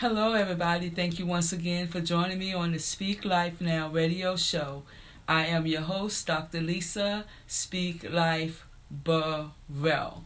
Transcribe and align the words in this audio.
Hello, 0.00 0.34
everybody. 0.34 0.90
Thank 0.90 1.18
you 1.18 1.24
once 1.24 1.54
again 1.54 1.86
for 1.86 2.02
joining 2.02 2.38
me 2.38 2.52
on 2.52 2.72
the 2.72 2.78
Speak 2.78 3.24
Life 3.24 3.62
Now 3.62 3.88
radio 3.88 4.36
show. 4.36 4.82
I 5.26 5.46
am 5.46 5.66
your 5.66 5.80
host, 5.80 6.26
Dr. 6.26 6.60
Lisa 6.60 7.24
Speak 7.46 8.04
Life 8.12 8.66
Burrell. 8.90 10.22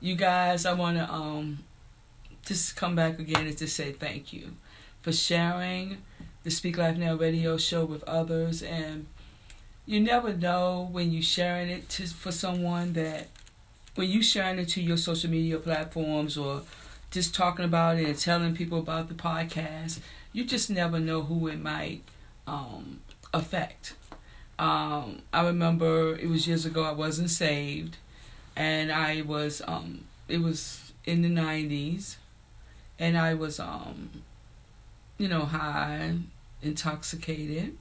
You 0.00 0.14
guys, 0.14 0.64
I 0.64 0.72
want 0.72 0.96
to 0.96 1.12
um, 1.12 1.58
just 2.46 2.76
come 2.76 2.96
back 2.96 3.18
again 3.18 3.46
and 3.46 3.58
just 3.58 3.76
say 3.76 3.92
thank 3.92 4.32
you 4.32 4.54
for 5.02 5.12
sharing 5.12 5.98
the 6.42 6.50
Speak 6.50 6.78
Life 6.78 6.96
Now 6.96 7.14
radio 7.14 7.58
show 7.58 7.84
with 7.84 8.04
others. 8.04 8.62
And 8.62 9.04
you 9.84 10.00
never 10.00 10.32
know 10.32 10.88
when 10.90 11.12
you're 11.12 11.20
sharing 11.20 11.68
it 11.68 11.90
to, 11.90 12.06
for 12.06 12.32
someone 12.32 12.94
that 12.94 13.28
when 13.96 14.08
you 14.08 14.22
sharing 14.22 14.58
it 14.58 14.70
to 14.70 14.80
your 14.80 14.96
social 14.96 15.28
media 15.28 15.58
platforms 15.58 16.38
or 16.38 16.62
just 17.16 17.34
talking 17.34 17.64
about 17.64 17.96
it 17.96 18.04
and 18.04 18.18
telling 18.18 18.54
people 18.54 18.78
about 18.78 19.08
the 19.08 19.14
podcast, 19.14 20.00
you 20.34 20.44
just 20.44 20.68
never 20.68 21.00
know 21.00 21.22
who 21.22 21.48
it 21.48 21.58
might 21.58 22.02
um, 22.46 23.00
affect. 23.32 23.94
Um, 24.58 25.22
I 25.32 25.46
remember 25.46 26.14
it 26.14 26.28
was 26.28 26.46
years 26.46 26.66
ago. 26.66 26.82
I 26.82 26.92
wasn't 26.92 27.30
saved, 27.30 27.96
and 28.54 28.92
I 28.92 29.22
was. 29.22 29.62
Um, 29.66 30.04
it 30.28 30.42
was 30.42 30.92
in 31.06 31.22
the 31.22 31.30
nineties, 31.30 32.18
and 32.98 33.16
I 33.16 33.32
was, 33.32 33.58
um, 33.58 34.10
you 35.16 35.26
know, 35.26 35.46
high, 35.46 36.16
intoxicated, 36.60 37.78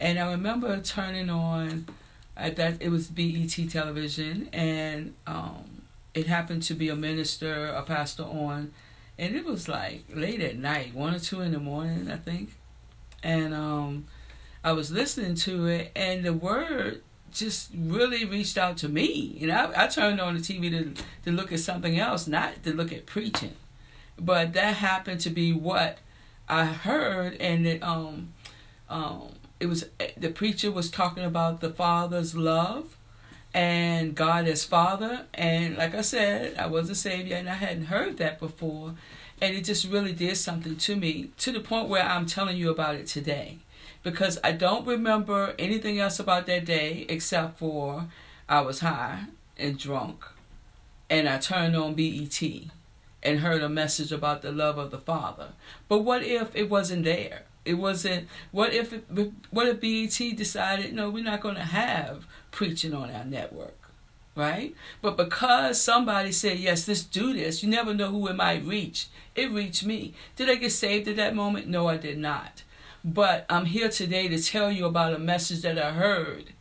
and 0.00 0.18
I 0.18 0.30
remember 0.30 0.80
turning 0.80 1.28
on. 1.28 1.86
At 2.34 2.56
that, 2.56 2.80
it 2.80 2.88
was 2.88 3.08
BET 3.08 3.50
television, 3.68 4.48
and 4.54 5.12
um, 5.26 5.81
it 6.14 6.26
happened 6.26 6.62
to 6.64 6.74
be 6.74 6.88
a 6.88 6.96
minister, 6.96 7.66
a 7.66 7.82
pastor 7.82 8.24
on, 8.24 8.72
and 9.18 9.34
it 9.34 9.44
was 9.44 9.68
like 9.68 10.04
late 10.12 10.40
at 10.40 10.56
night, 10.56 10.94
one 10.94 11.14
or 11.14 11.18
two 11.18 11.40
in 11.40 11.52
the 11.52 11.58
morning, 11.58 12.10
I 12.10 12.16
think. 12.16 12.54
And 13.22 13.54
um, 13.54 14.06
I 14.64 14.72
was 14.72 14.90
listening 14.90 15.34
to 15.36 15.66
it, 15.66 15.92
and 15.94 16.24
the 16.24 16.32
word 16.32 17.02
just 17.32 17.70
really 17.74 18.24
reached 18.24 18.58
out 18.58 18.76
to 18.78 18.88
me. 18.88 19.38
And 19.40 19.52
I, 19.52 19.84
I 19.84 19.86
turned 19.86 20.20
on 20.20 20.34
the 20.34 20.40
TV 20.40 20.70
to, 20.70 21.02
to 21.24 21.30
look 21.30 21.52
at 21.52 21.60
something 21.60 21.98
else, 21.98 22.26
not 22.26 22.62
to 22.64 22.74
look 22.74 22.92
at 22.92 23.06
preaching. 23.06 23.54
But 24.18 24.52
that 24.52 24.76
happened 24.76 25.20
to 25.20 25.30
be 25.30 25.52
what 25.52 25.98
I 26.48 26.66
heard, 26.66 27.40
and 27.40 27.66
it, 27.66 27.82
um, 27.82 28.34
um, 28.90 29.28
it 29.58 29.66
was 29.66 29.86
the 30.16 30.28
preacher 30.28 30.70
was 30.70 30.90
talking 30.90 31.24
about 31.24 31.60
the 31.60 31.70
Father's 31.70 32.34
love 32.34 32.96
and 33.54 34.14
God 34.14 34.46
as 34.46 34.64
Father. 34.64 35.26
And 35.34 35.76
like 35.76 35.94
I 35.94 36.00
said, 36.00 36.56
I 36.58 36.66
was 36.66 36.88
a 36.90 36.94
Savior 36.94 37.36
and 37.36 37.48
I 37.48 37.54
hadn't 37.54 37.86
heard 37.86 38.18
that 38.18 38.38
before. 38.38 38.94
And 39.40 39.54
it 39.54 39.64
just 39.64 39.88
really 39.88 40.12
did 40.12 40.36
something 40.36 40.76
to 40.76 40.96
me 40.96 41.30
to 41.38 41.52
the 41.52 41.60
point 41.60 41.88
where 41.88 42.04
I'm 42.04 42.26
telling 42.26 42.56
you 42.56 42.70
about 42.70 42.94
it 42.94 43.06
today. 43.06 43.58
Because 44.02 44.38
I 44.42 44.52
don't 44.52 44.86
remember 44.86 45.54
anything 45.58 45.98
else 45.98 46.18
about 46.18 46.46
that 46.46 46.64
day 46.64 47.06
except 47.08 47.58
for 47.58 48.06
I 48.48 48.60
was 48.60 48.80
high 48.80 49.24
and 49.56 49.78
drunk. 49.78 50.24
And 51.10 51.28
I 51.28 51.38
turned 51.38 51.76
on 51.76 51.94
BET 51.94 52.42
and 53.22 53.40
heard 53.40 53.62
a 53.62 53.68
message 53.68 54.10
about 54.10 54.42
the 54.42 54.50
love 54.50 54.78
of 54.78 54.90
the 54.90 54.98
Father. 54.98 55.48
But 55.88 55.98
what 55.98 56.22
if 56.22 56.54
it 56.56 56.70
wasn't 56.70 57.04
there? 57.04 57.42
It 57.64 57.74
wasn't. 57.74 58.28
What 58.50 58.72
if? 58.72 58.92
It, 58.92 59.04
what 59.50 59.68
if 59.68 59.80
BET 59.80 60.36
decided, 60.36 60.92
no, 60.92 61.10
we're 61.10 61.24
not 61.24 61.40
going 61.40 61.54
to 61.54 61.62
have 61.62 62.26
preaching 62.50 62.92
on 62.92 63.10
our 63.10 63.24
network, 63.24 63.78
right? 64.34 64.74
But 65.00 65.16
because 65.16 65.80
somebody 65.80 66.32
said, 66.32 66.58
yes, 66.58 66.88
let's 66.88 67.02
do 67.02 67.32
this, 67.32 67.62
you 67.62 67.68
never 67.68 67.94
know 67.94 68.10
who 68.10 68.28
it 68.28 68.36
might 68.36 68.64
reach. 68.64 69.08
It 69.34 69.50
reached 69.50 69.84
me. 69.84 70.14
Did 70.36 70.50
I 70.50 70.56
get 70.56 70.72
saved 70.72 71.08
at 71.08 71.16
that 71.16 71.34
moment? 71.34 71.68
No, 71.68 71.88
I 71.88 71.96
did 71.96 72.18
not. 72.18 72.62
But 73.04 73.46
I'm 73.48 73.66
here 73.66 73.88
today 73.88 74.28
to 74.28 74.40
tell 74.42 74.70
you 74.70 74.86
about 74.86 75.14
a 75.14 75.18
message 75.18 75.62
that 75.62 75.78
I 75.78 75.92
heard 75.92 76.52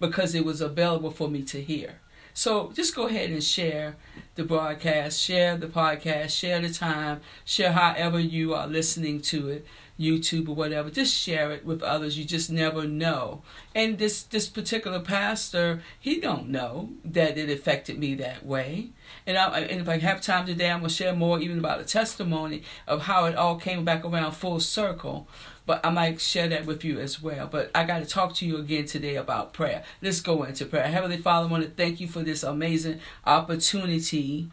because 0.00 0.34
it 0.34 0.44
was 0.44 0.60
available 0.60 1.10
for 1.10 1.28
me 1.28 1.42
to 1.42 1.62
hear. 1.62 2.00
So 2.36 2.72
just 2.74 2.96
go 2.96 3.06
ahead 3.06 3.30
and 3.30 3.44
share 3.44 3.94
the 4.34 4.42
broadcast, 4.42 5.20
share 5.20 5.56
the 5.56 5.68
podcast, 5.68 6.36
share 6.36 6.60
the 6.60 6.72
time, 6.72 7.20
share 7.44 7.70
however 7.72 8.18
you 8.18 8.54
are 8.54 8.66
listening 8.66 9.20
to 9.22 9.48
it 9.48 9.66
YouTube 9.98 10.48
or 10.48 10.54
whatever. 10.54 10.90
Just 10.90 11.14
share 11.14 11.52
it 11.52 11.64
with 11.64 11.82
others. 11.82 12.18
You 12.18 12.24
just 12.24 12.50
never 12.50 12.84
know. 12.84 13.42
And 13.74 13.98
this 13.98 14.22
this 14.22 14.48
particular 14.48 15.00
pastor, 15.00 15.82
he 15.98 16.20
don't 16.20 16.48
know 16.48 16.90
that 17.04 17.38
it 17.38 17.50
affected 17.50 17.98
me 17.98 18.14
that 18.16 18.44
way. 18.44 18.90
And, 19.26 19.38
I, 19.38 19.60
and 19.60 19.80
if 19.80 19.88
I 19.88 19.98
have 19.98 20.20
time 20.20 20.46
today, 20.46 20.70
I'm 20.70 20.80
gonna 20.80 20.90
share 20.90 21.14
more 21.14 21.38
even 21.38 21.58
about 21.58 21.80
a 21.80 21.84
testimony 21.84 22.62
of 22.86 23.02
how 23.02 23.26
it 23.26 23.36
all 23.36 23.56
came 23.56 23.84
back 23.84 24.04
around 24.04 24.32
full 24.32 24.60
circle. 24.60 25.28
But 25.66 25.84
I 25.84 25.90
might 25.90 26.20
share 26.20 26.48
that 26.48 26.66
with 26.66 26.84
you 26.84 27.00
as 27.00 27.22
well. 27.22 27.46
But 27.46 27.70
I 27.74 27.84
got 27.84 28.00
to 28.00 28.06
talk 28.06 28.34
to 28.34 28.46
you 28.46 28.58
again 28.58 28.84
today 28.84 29.16
about 29.16 29.54
prayer. 29.54 29.82
Let's 30.02 30.20
go 30.20 30.42
into 30.42 30.66
prayer. 30.66 30.88
Heavenly 30.88 31.16
Father, 31.16 31.48
I 31.48 31.50
want 31.50 31.64
to 31.64 31.70
thank 31.70 32.00
you 32.00 32.08
for 32.08 32.22
this 32.22 32.42
amazing 32.42 33.00
opportunity. 33.24 34.50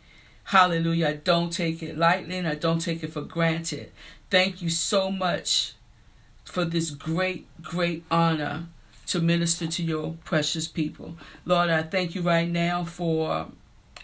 Hallelujah. 0.52 1.08
I 1.08 1.14
don't 1.14 1.50
take 1.50 1.82
it 1.82 1.98
lightly 1.98 2.38
and 2.38 2.46
I 2.46 2.56
don't 2.56 2.80
take 2.80 3.04
it 3.04 3.14
for 3.14 3.22
granted. 3.22 3.90
Thank 4.30 4.62
you 4.62 4.70
so 4.70 5.10
much 5.10 5.76
for 6.44 6.66
this 6.66 6.90
great, 6.90 7.48
great 7.62 8.04
honor 8.12 8.66
to 9.08 9.22
minister 9.22 9.66
to 9.68 9.82
your 9.82 10.18
precious 10.26 10.68
people. 10.68 11.16
Lord, 11.46 11.70
I 11.70 11.84
thank 11.84 12.16
you 12.16 12.22
right 12.22 12.50
now 12.50 12.84
for 12.84 13.48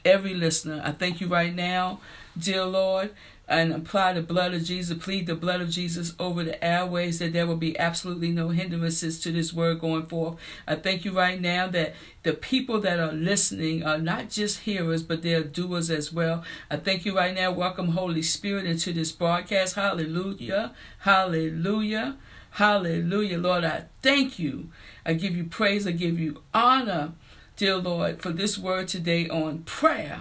every 0.05 0.35
listener. 0.35 0.81
I 0.85 0.93
thank 0.93 1.19
you 1.19 1.27
right 1.27 1.53
now, 1.53 1.99
dear 2.37 2.63
Lord, 2.63 3.13
and 3.47 3.73
apply 3.73 4.13
the 4.13 4.21
blood 4.21 4.53
of 4.53 4.63
Jesus, 4.63 4.97
plead 4.97 5.25
the 5.25 5.35
blood 5.35 5.61
of 5.61 5.69
Jesus 5.69 6.13
over 6.19 6.43
the 6.43 6.63
airways 6.63 7.19
that 7.19 7.31
there 7.31 7.47
will 7.47 7.55
be 7.55 7.77
absolutely 7.79 8.31
no 8.31 8.49
hindrances 8.49 9.19
to 9.21 9.31
this 9.31 9.53
word 9.53 9.79
going 9.79 10.05
forth. 10.05 10.37
I 10.67 10.75
thank 10.75 11.05
you 11.05 11.13
right 11.13 11.39
now 11.39 11.67
that 11.67 11.95
the 12.23 12.33
people 12.33 12.81
that 12.81 12.99
are 12.99 13.13
listening 13.13 13.83
are 13.83 13.97
not 13.97 14.29
just 14.29 14.61
hearers, 14.61 15.01
but 15.01 15.21
they're 15.21 15.43
doers 15.43 15.89
as 15.89 16.11
well. 16.11 16.43
I 16.69 16.75
thank 16.75 17.05
you 17.05 17.15
right 17.15 17.33
now. 17.33 17.51
Welcome, 17.51 17.89
Holy 17.89 18.21
Spirit, 18.21 18.65
into 18.65 18.91
this 18.91 19.13
broadcast. 19.13 19.75
Hallelujah. 19.75 20.73
Hallelujah. 20.99 22.17
Hallelujah. 22.51 23.37
Lord, 23.37 23.63
I 23.63 23.85
thank 24.01 24.39
you. 24.39 24.69
I 25.05 25.13
give 25.13 25.37
you 25.37 25.45
praise. 25.45 25.87
I 25.87 25.91
give 25.91 26.19
you 26.19 26.41
honor, 26.53 27.13
dear 27.55 27.77
Lord, 27.77 28.21
for 28.21 28.31
this 28.31 28.57
word 28.57 28.89
today 28.89 29.29
on 29.29 29.59
prayer 29.59 30.19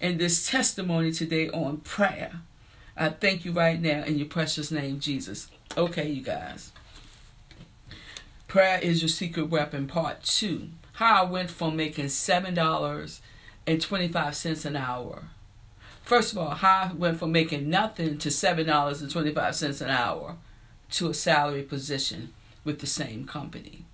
and 0.00 0.18
this 0.18 0.48
testimony 0.48 1.12
today 1.12 1.50
on 1.50 1.76
prayer. 1.78 2.40
I 2.96 3.10
thank 3.10 3.44
you 3.44 3.52
right 3.52 3.80
now 3.80 4.04
in 4.04 4.18
your 4.18 4.28
precious 4.28 4.70
name, 4.70 5.00
Jesus. 5.00 5.48
Okay, 5.76 6.08
you 6.08 6.22
guys. 6.22 6.70
Prayer 8.48 8.78
is 8.82 9.02
your 9.02 9.08
secret 9.08 9.50
weapon, 9.50 9.86
part 9.86 10.22
two. 10.22 10.68
How 10.94 11.24
I 11.24 11.30
went 11.30 11.50
from 11.50 11.76
making 11.76 12.06
$7.25 12.06 14.64
an 14.64 14.76
hour. 14.76 15.24
First 16.02 16.32
of 16.32 16.38
all, 16.38 16.50
how 16.50 16.90
I 16.90 16.92
went 16.92 17.18
from 17.18 17.30
making 17.30 17.70
nothing 17.70 18.18
to 18.18 18.28
$7.25 18.28 19.80
an 19.80 19.90
hour 19.90 20.36
to 20.90 21.08
a 21.08 21.14
salary 21.14 21.62
position 21.62 22.34
with 22.64 22.80
the 22.80 22.86
same 22.86 23.24
company 23.24 23.84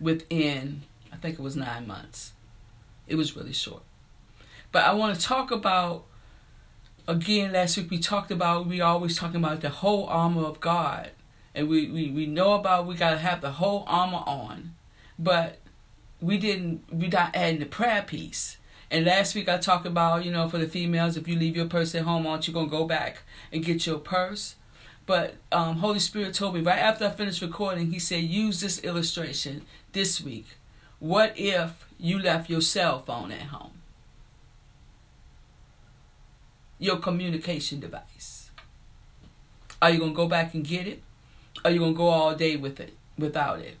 within, 0.00 0.82
I 1.12 1.16
think 1.16 1.38
it 1.38 1.42
was 1.42 1.56
nine 1.56 1.86
months. 1.86 2.32
It 3.06 3.16
was 3.16 3.36
really 3.36 3.52
short. 3.52 3.82
But 4.74 4.86
I 4.86 4.92
want 4.92 5.14
to 5.14 5.24
talk 5.24 5.52
about 5.52 6.04
again 7.06 7.52
last 7.52 7.76
week 7.76 7.92
we 7.92 8.00
talked 8.00 8.32
about 8.32 8.66
we 8.66 8.80
always 8.80 9.16
talking 9.16 9.36
about 9.36 9.60
the 9.60 9.68
whole 9.68 10.04
armor 10.08 10.42
of 10.42 10.58
God. 10.58 11.12
And 11.54 11.68
we, 11.68 11.88
we, 11.88 12.10
we 12.10 12.26
know 12.26 12.54
about 12.54 12.84
we 12.84 12.96
gotta 12.96 13.18
have 13.18 13.40
the 13.40 13.52
whole 13.52 13.84
armor 13.86 14.24
on. 14.26 14.74
But 15.16 15.60
we 16.20 16.38
didn't 16.38 16.92
we 16.92 17.06
not 17.06 17.36
adding 17.36 17.60
the 17.60 17.66
prayer 17.66 18.02
piece. 18.02 18.56
And 18.90 19.06
last 19.06 19.36
week 19.36 19.48
I 19.48 19.58
talked 19.58 19.86
about, 19.86 20.24
you 20.24 20.32
know, 20.32 20.48
for 20.48 20.58
the 20.58 20.66
females, 20.66 21.16
if 21.16 21.28
you 21.28 21.36
leave 21.36 21.54
your 21.56 21.66
purse 21.66 21.94
at 21.94 22.02
home, 22.02 22.26
aren't 22.26 22.48
you 22.48 22.52
gonna 22.52 22.66
go 22.66 22.84
back 22.84 23.22
and 23.52 23.64
get 23.64 23.86
your 23.86 23.98
purse? 23.98 24.56
But 25.06 25.36
um, 25.52 25.76
Holy 25.76 26.00
Spirit 26.00 26.34
told 26.34 26.56
me 26.56 26.62
right 26.62 26.80
after 26.80 27.06
I 27.06 27.10
finished 27.10 27.42
recording, 27.42 27.92
He 27.92 28.00
said, 28.00 28.24
use 28.24 28.60
this 28.60 28.82
illustration 28.82 29.62
this 29.92 30.20
week. 30.20 30.46
What 30.98 31.32
if 31.36 31.86
you 31.96 32.18
left 32.18 32.50
your 32.50 32.60
cell 32.60 32.98
phone 32.98 33.30
at 33.30 33.42
home? 33.42 33.73
Your 36.84 36.98
communication 36.98 37.80
device. 37.80 38.50
Are 39.80 39.88
you 39.90 40.00
to 40.00 40.12
go 40.12 40.28
back 40.28 40.52
and 40.52 40.62
get 40.62 40.86
it? 40.86 41.02
Are 41.64 41.70
you 41.70 41.80
to 41.80 41.94
go 41.94 42.08
all 42.08 42.34
day 42.34 42.56
with 42.56 42.78
it 42.78 42.92
without 43.18 43.60
it? 43.60 43.78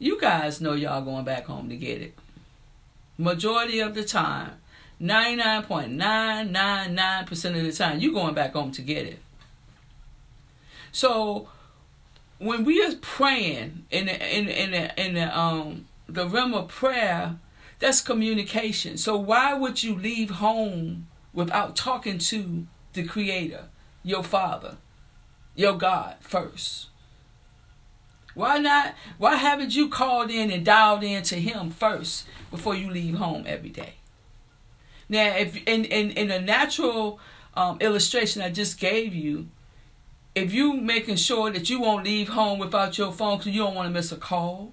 You 0.00 0.20
guys 0.20 0.60
know 0.60 0.72
y'all 0.72 1.02
going 1.02 1.24
back 1.24 1.46
home 1.46 1.68
to 1.68 1.76
get 1.76 2.02
it. 2.02 2.18
Majority 3.16 3.78
of 3.78 3.94
the 3.94 4.02
time, 4.04 4.54
99.999% 5.00 7.56
of 7.56 7.62
the 7.62 7.72
time, 7.72 8.00
you're 8.00 8.12
going 8.12 8.34
back 8.34 8.54
home 8.54 8.72
to 8.72 8.82
get 8.82 9.06
it. 9.06 9.20
So 10.90 11.48
when 12.38 12.64
we 12.64 12.82
are 12.82 12.96
praying 13.00 13.84
in 13.90 14.06
the 14.06 14.36
in 14.36 14.48
in 14.48 14.72
the 14.72 15.00
in 15.00 15.14
the 15.14 15.38
um 15.38 15.86
the 16.08 16.26
realm 16.26 16.54
of 16.54 16.66
prayer, 16.68 17.38
that's 17.78 18.00
communication. 18.00 18.96
So 18.96 19.16
why 19.16 19.54
would 19.54 19.84
you 19.84 19.94
leave 19.94 20.30
home 20.30 21.06
without 21.38 21.76
talking 21.76 22.18
to 22.18 22.66
the 22.94 23.04
creator, 23.04 23.66
your 24.02 24.24
Father, 24.24 24.76
your 25.54 25.78
God 25.78 26.16
first? 26.18 26.88
Why 28.34 28.58
not? 28.58 28.96
Why 29.18 29.36
haven't 29.36 29.76
you 29.76 29.88
called 29.88 30.32
in 30.32 30.50
and 30.50 30.64
dialed 30.64 31.04
in 31.04 31.22
to 31.22 31.36
Him 31.36 31.70
first 31.70 32.26
before 32.50 32.74
you 32.74 32.90
leave 32.90 33.14
home 33.14 33.44
every 33.46 33.68
day? 33.68 33.94
Now, 35.08 35.36
if 35.36 35.56
in 35.58 35.84
in, 35.84 36.10
in 36.10 36.32
a 36.32 36.40
natural 36.40 37.20
um, 37.54 37.78
illustration 37.80 38.42
I 38.42 38.50
just 38.50 38.80
gave 38.80 39.14
you, 39.14 39.46
if 40.34 40.52
you 40.52 40.74
making 40.74 41.16
sure 41.16 41.52
that 41.52 41.70
you 41.70 41.80
won't 41.80 42.04
leave 42.04 42.30
home 42.30 42.58
without 42.58 42.98
your 42.98 43.12
phone 43.12 43.38
because 43.38 43.52
you 43.52 43.62
don't 43.62 43.76
want 43.76 43.86
to 43.86 43.92
miss 43.92 44.10
a 44.10 44.16
call, 44.16 44.72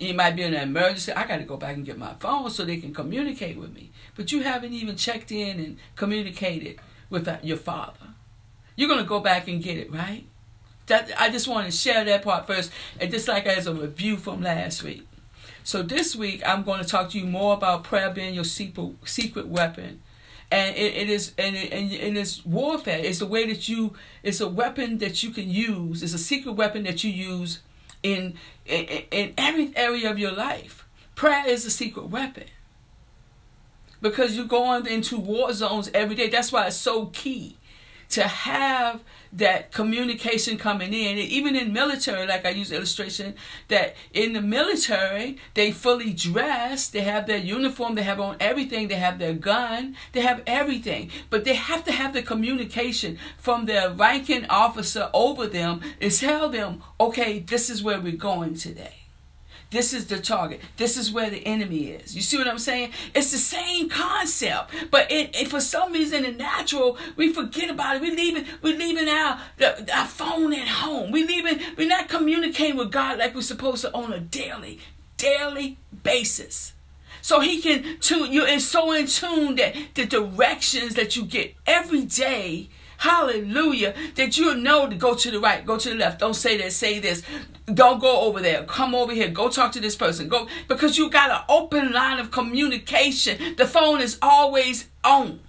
it 0.00 0.16
might 0.16 0.34
be 0.34 0.42
in 0.42 0.54
an 0.54 0.62
emergency. 0.62 1.12
I 1.12 1.26
got 1.26 1.36
to 1.36 1.44
go 1.44 1.58
back 1.58 1.76
and 1.76 1.84
get 1.84 1.98
my 1.98 2.14
phone 2.14 2.50
so 2.50 2.64
they 2.64 2.78
can 2.78 2.94
communicate 2.94 3.58
with 3.58 3.74
me. 3.74 3.92
But 4.16 4.32
you 4.32 4.42
haven't 4.42 4.72
even 4.72 4.96
checked 4.96 5.30
in 5.30 5.60
and 5.60 5.76
communicated 5.94 6.80
with 7.10 7.28
uh, 7.28 7.36
your 7.42 7.58
father. 7.58 8.14
You're 8.76 8.88
going 8.88 9.02
to 9.02 9.06
go 9.06 9.20
back 9.20 9.46
and 9.46 9.62
get 9.62 9.76
it, 9.76 9.92
right? 9.92 10.24
That 10.86 11.12
I 11.20 11.28
just 11.28 11.46
want 11.46 11.66
to 11.66 11.72
share 11.72 12.04
that 12.04 12.22
part 12.22 12.46
first, 12.46 12.72
and 12.98 13.10
just 13.10 13.28
like 13.28 13.46
as 13.46 13.66
a 13.66 13.74
review 13.74 14.16
from 14.16 14.42
last 14.42 14.82
week. 14.82 15.06
So 15.62 15.82
this 15.82 16.16
week 16.16 16.42
I'm 16.46 16.62
going 16.62 16.82
to 16.82 16.88
talk 16.88 17.10
to 17.10 17.18
you 17.18 17.26
more 17.26 17.54
about 17.54 17.84
prayer 17.84 18.10
being 18.10 18.34
your 18.34 18.44
secret 18.44 19.46
weapon, 19.46 20.00
and 20.50 20.74
it, 20.74 20.94
it 20.94 21.10
is 21.10 21.34
and 21.36 21.54
it, 21.54 21.72
and 21.72 21.92
it 21.92 22.16
is 22.16 22.44
warfare. 22.44 22.98
It's 22.98 23.20
a 23.20 23.26
way 23.26 23.46
that 23.46 23.68
you. 23.68 23.92
It's 24.22 24.40
a 24.40 24.48
weapon 24.48 24.98
that 24.98 25.22
you 25.22 25.30
can 25.30 25.50
use. 25.50 26.02
It's 26.02 26.14
a 26.14 26.18
secret 26.18 26.52
weapon 26.52 26.84
that 26.84 27.04
you 27.04 27.10
use 27.10 27.60
in 28.02 28.34
in, 28.66 29.02
in 29.10 29.34
every 29.36 29.72
area 29.76 30.10
of 30.10 30.18
your 30.18 30.32
life. 30.32 30.86
Prayer 31.14 31.46
is 31.46 31.66
a 31.66 31.70
secret 31.70 32.08
weapon 32.08 32.46
because 34.00 34.36
you're 34.36 34.46
going 34.46 34.86
into 34.86 35.18
war 35.18 35.52
zones 35.52 35.90
every 35.92 36.14
day. 36.14 36.28
That's 36.28 36.52
why 36.52 36.66
it's 36.66 36.76
so 36.76 37.06
key 37.06 37.56
to 38.10 38.22
have 38.22 39.02
that 39.32 39.72
communication 39.72 40.56
coming 40.56 40.92
in. 40.92 41.18
Even 41.18 41.54
in 41.56 41.72
military, 41.72 42.26
like 42.26 42.44
I 42.44 42.50
use 42.50 42.72
illustration, 42.72 43.34
that 43.68 43.94
in 44.12 44.32
the 44.32 44.42
military, 44.42 45.38
they 45.54 45.70
fully 45.72 46.12
dress, 46.12 46.88
they 46.88 47.00
have 47.00 47.26
their 47.26 47.38
uniform, 47.38 47.94
they 47.94 48.02
have 48.02 48.20
on 48.20 48.36
everything, 48.40 48.88
they 48.88 48.96
have 48.96 49.18
their 49.18 49.34
gun, 49.34 49.96
they 50.12 50.20
have 50.20 50.42
everything. 50.46 51.10
But 51.30 51.44
they 51.44 51.54
have 51.54 51.84
to 51.84 51.92
have 51.92 52.12
the 52.12 52.22
communication 52.22 53.18
from 53.38 53.66
their 53.66 53.90
ranking 53.90 54.46
officer 54.46 55.10
over 55.14 55.46
them 55.46 55.80
to 56.00 56.10
tell 56.10 56.48
them, 56.48 56.82
okay, 56.98 57.38
this 57.38 57.70
is 57.70 57.82
where 57.82 58.00
we're 58.00 58.12
going 58.12 58.54
today. 58.56 58.99
This 59.70 59.92
is 59.92 60.06
the 60.06 60.18
target. 60.18 60.60
This 60.76 60.96
is 60.96 61.12
where 61.12 61.30
the 61.30 61.46
enemy 61.46 61.88
is. 61.88 62.16
You 62.16 62.22
see 62.22 62.36
what 62.36 62.48
I'm 62.48 62.58
saying? 62.58 62.90
It's 63.14 63.30
the 63.30 63.38
same 63.38 63.88
concept, 63.88 64.72
but 64.90 65.10
it, 65.12 65.34
it 65.34 65.48
for 65.48 65.60
some 65.60 65.92
reason 65.92 66.24
in 66.24 66.36
natural 66.36 66.98
we 67.16 67.32
forget 67.32 67.70
about 67.70 67.96
it. 67.96 68.02
We 68.02 68.10
leaving 68.10 68.46
we 68.62 68.76
leaving 68.76 69.08
our 69.08 69.38
our 69.94 70.06
phone 70.06 70.52
at 70.52 70.66
home. 70.66 71.12
We 71.12 71.24
leaving 71.24 71.60
we're 71.78 71.88
not 71.88 72.08
communicating 72.08 72.76
with 72.76 72.90
God 72.90 73.18
like 73.18 73.34
we're 73.34 73.42
supposed 73.42 73.82
to 73.82 73.94
on 73.94 74.12
a 74.12 74.18
daily 74.18 74.80
daily 75.16 75.78
basis. 76.02 76.72
So 77.22 77.38
he 77.40 77.60
can 77.60 77.98
tune 78.00 78.32
you 78.32 78.44
is 78.44 78.68
so 78.68 78.92
in 78.92 79.06
tune 79.06 79.54
that 79.56 79.76
the 79.94 80.06
directions 80.06 80.94
that 80.94 81.14
you 81.14 81.24
get 81.24 81.54
every 81.66 82.04
day 82.06 82.70
Hallelujah. 83.00 83.94
That 84.16 84.36
you 84.36 84.54
know 84.54 84.86
to 84.86 84.94
go 84.94 85.14
to 85.14 85.30
the 85.30 85.40
right, 85.40 85.64
go 85.64 85.78
to 85.78 85.88
the 85.88 85.94
left. 85.94 86.18
Don't 86.20 86.34
say 86.34 86.58
that, 86.58 86.70
say 86.72 86.98
this. 86.98 87.22
Don't 87.64 87.98
go 87.98 88.20
over 88.20 88.40
there. 88.40 88.64
Come 88.64 88.94
over 88.94 89.14
here. 89.14 89.28
Go 89.28 89.48
talk 89.48 89.72
to 89.72 89.80
this 89.80 89.96
person. 89.96 90.28
Go 90.28 90.48
because 90.68 90.98
you 90.98 91.08
got 91.08 91.30
an 91.30 91.40
open 91.48 91.92
line 91.92 92.18
of 92.18 92.30
communication. 92.30 93.56
The 93.56 93.66
phone 93.66 94.02
is 94.02 94.18
always 94.20 94.88
on. 95.02 95.40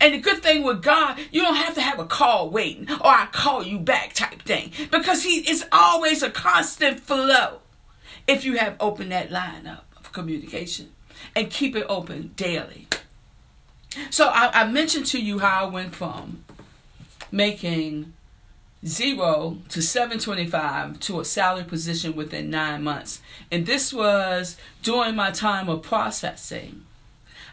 And 0.00 0.14
the 0.14 0.18
good 0.18 0.42
thing 0.42 0.64
with 0.64 0.82
God, 0.82 1.16
you 1.30 1.42
don't 1.42 1.54
have 1.54 1.76
to 1.76 1.80
have 1.80 2.00
a 2.00 2.04
call 2.04 2.50
waiting 2.50 2.90
or 2.90 3.06
I 3.06 3.28
call 3.30 3.62
you 3.62 3.78
back 3.78 4.14
type 4.14 4.42
thing 4.42 4.72
because 4.90 5.22
He 5.22 5.48
is 5.48 5.64
always 5.70 6.24
a 6.24 6.30
constant 6.30 6.98
flow 6.98 7.60
if 8.26 8.44
you 8.44 8.58
have 8.58 8.74
opened 8.80 9.12
that 9.12 9.30
line 9.30 9.68
up 9.68 9.86
of 9.96 10.10
communication 10.12 10.90
and 11.36 11.50
keep 11.50 11.76
it 11.76 11.86
open 11.88 12.32
daily. 12.34 12.88
So 14.10 14.26
I, 14.28 14.62
I 14.62 14.70
mentioned 14.70 15.06
to 15.06 15.20
you 15.20 15.38
how 15.38 15.66
I 15.66 15.68
went 15.70 15.94
from 15.94 16.44
making 17.30 18.12
zero 18.84 19.58
to 19.68 19.82
725 19.82 21.00
to 21.00 21.20
a 21.20 21.24
salary 21.24 21.64
position 21.64 22.16
within 22.16 22.50
nine 22.50 22.82
months. 22.82 23.20
And 23.50 23.66
this 23.66 23.92
was 23.92 24.56
during 24.82 25.16
my 25.16 25.30
time 25.30 25.68
of 25.68 25.82
processing. 25.82 26.86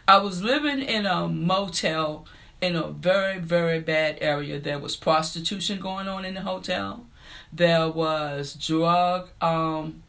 I 0.06 0.18
was 0.18 0.42
living 0.42 0.80
in 0.80 1.04
a 1.04 1.28
motel 1.28 2.26
in 2.60 2.74
a 2.74 2.88
very, 2.88 3.38
very 3.38 3.80
bad 3.80 4.18
area. 4.20 4.58
There 4.58 4.78
was 4.78 4.96
prostitution 4.96 5.80
going 5.80 6.08
on 6.08 6.24
in 6.24 6.34
the 6.34 6.40
hotel. 6.40 7.06
There 7.52 7.88
was 7.88 8.54
drug 8.54 9.28
um, 9.40 10.02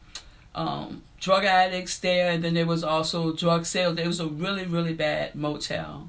um, 0.54 1.02
drug 1.20 1.44
addicts 1.44 1.98
there, 1.98 2.32
and 2.32 2.42
then 2.42 2.54
there 2.54 2.66
was 2.66 2.82
also 2.82 3.34
drug 3.34 3.66
sales. 3.66 3.98
It 3.98 4.06
was 4.06 4.20
a 4.20 4.26
really, 4.26 4.64
really 4.64 4.94
bad 4.94 5.34
motel. 5.34 6.08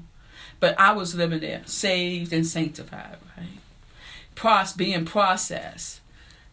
But 0.62 0.78
I 0.78 0.92
was 0.92 1.16
living 1.16 1.40
there, 1.40 1.62
saved 1.66 2.32
and 2.32 2.46
sanctified, 2.46 3.16
right? 3.36 3.58
Pros- 4.36 4.72
being 4.72 5.04
processed. 5.04 5.98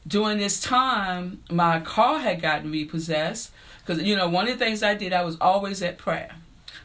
During 0.08 0.40
this 0.40 0.60
time, 0.60 1.44
my 1.52 1.80
car 1.80 2.18
had 2.18 2.42
gotten 2.42 2.72
repossessed. 2.72 3.52
Because, 3.86 4.02
you 4.02 4.16
know, 4.16 4.28
one 4.28 4.48
of 4.48 4.58
the 4.58 4.66
things 4.66 4.82
I 4.82 4.96
did, 4.96 5.14
I 5.14 5.22
was 5.22 5.38
always 5.40 5.84
at 5.84 6.00
prayer. 6.00 6.32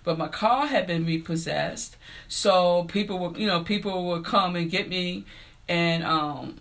But 0.05 0.19
my 0.19 0.29
car 0.29 0.67
had 0.67 0.87
been 0.87 1.07
repossessed. 1.07 1.97
So 2.29 2.85
people 2.85 3.19
would, 3.21 3.39
you 3.39 3.47
know, 3.47 3.63
people 3.63 4.05
would 4.09 4.27
come 4.27 4.55
and 4.55 4.71
get 4.71 4.91
me 4.91 5.25
and 5.67 6.05
um, 6.05 6.61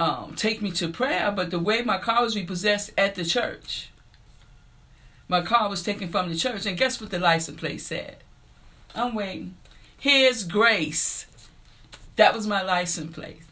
um, 0.00 0.34
take 0.34 0.60
me 0.60 0.72
to 0.72 0.88
prayer. 0.88 1.30
But 1.30 1.52
the 1.52 1.60
way 1.60 1.82
my 1.82 1.98
car 1.98 2.24
was 2.24 2.34
repossessed 2.34 2.90
at 2.98 3.14
the 3.14 3.24
church, 3.24 3.90
my 5.28 5.40
car 5.42 5.68
was 5.68 5.84
taken 5.84 6.08
from 6.08 6.30
the 6.30 6.34
church. 6.34 6.66
And 6.66 6.76
guess 6.76 7.00
what 7.00 7.10
the 7.10 7.20
license 7.20 7.60
plate 7.60 7.80
said? 7.80 8.16
I'm 8.92 9.14
waiting. 9.14 9.54
His 9.98 10.44
grace. 10.44 11.26
That 12.16 12.34
was 12.34 12.46
my 12.46 12.62
license 12.62 13.14
plate. 13.14 13.42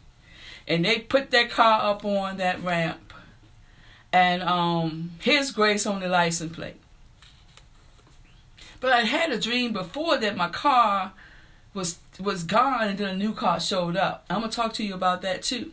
And 0.67 0.83
they 0.83 0.99
put 0.99 1.31
that 1.31 1.49
car 1.49 1.89
up 1.89 2.03
on 2.03 2.37
that 2.37 2.63
ramp. 2.63 3.13
And 4.11 4.41
um, 4.43 5.11
His 5.19 5.51
grace 5.51 5.85
on 5.85 6.01
the 6.01 6.07
license 6.07 6.55
plate. 6.55 6.77
But 8.79 8.93
I 8.93 9.01
had 9.01 9.31
a 9.31 9.39
dream 9.39 9.73
before 9.73 10.17
that 10.17 10.37
my 10.37 10.49
car 10.49 11.13
was 11.73 11.99
was 12.19 12.43
gone 12.43 12.87
and 12.87 12.97
then 12.97 13.09
a 13.09 13.17
new 13.17 13.33
car 13.33 13.59
showed 13.59 13.95
up. 13.95 14.25
I'm 14.29 14.41
gonna 14.41 14.51
talk 14.51 14.73
to 14.73 14.83
you 14.83 14.93
about 14.93 15.21
that 15.21 15.43
too. 15.43 15.71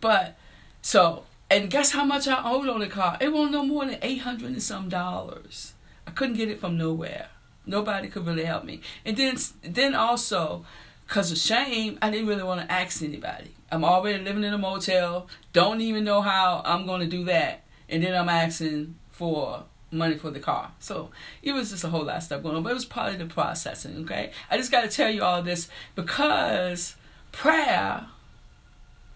But 0.00 0.36
so 0.80 1.24
and 1.50 1.70
guess 1.70 1.92
how 1.92 2.04
much 2.04 2.28
I 2.28 2.42
owed 2.50 2.68
on 2.68 2.80
the 2.80 2.86
car? 2.86 3.18
It 3.20 3.32
wasn't 3.32 3.52
no 3.52 3.64
more 3.64 3.84
than 3.84 3.98
eight 4.02 4.18
hundred 4.18 4.50
and 4.50 4.62
some 4.62 4.88
dollars. 4.88 5.74
I 6.06 6.10
couldn't 6.10 6.36
get 6.36 6.48
it 6.48 6.60
from 6.60 6.76
nowhere. 6.76 7.28
Nobody 7.66 8.08
could 8.08 8.26
really 8.26 8.44
help 8.44 8.64
me. 8.64 8.80
And 9.04 9.16
then, 9.16 9.36
then 9.62 9.94
also, 9.94 10.64
because 11.06 11.30
of 11.30 11.38
shame, 11.38 11.98
I 12.02 12.10
didn't 12.10 12.26
really 12.26 12.42
want 12.42 12.60
to 12.60 12.72
ask 12.72 13.02
anybody. 13.02 13.54
I'm 13.70 13.84
already 13.84 14.22
living 14.22 14.44
in 14.44 14.52
a 14.52 14.58
motel. 14.58 15.28
Don't 15.52 15.80
even 15.80 16.04
know 16.04 16.22
how 16.22 16.62
I'm 16.64 16.86
going 16.86 17.00
to 17.00 17.06
do 17.06 17.24
that. 17.24 17.62
And 17.88 18.02
then 18.02 18.14
I'm 18.14 18.28
asking 18.28 18.96
for 19.10 19.64
money 19.90 20.16
for 20.16 20.30
the 20.30 20.40
car. 20.40 20.72
So 20.78 21.10
it 21.42 21.52
was 21.52 21.70
just 21.70 21.84
a 21.84 21.88
whole 21.88 22.04
lot 22.04 22.16
of 22.16 22.22
stuff 22.22 22.42
going 22.42 22.56
on. 22.56 22.62
But 22.62 22.70
it 22.70 22.74
was 22.74 22.84
part 22.84 23.12
of 23.12 23.18
the 23.18 23.26
processing, 23.26 23.96
okay? 24.04 24.32
I 24.50 24.56
just 24.56 24.70
got 24.70 24.82
to 24.82 24.88
tell 24.88 25.10
you 25.10 25.22
all 25.22 25.42
this 25.42 25.68
because 25.94 26.96
prayer 27.30 28.06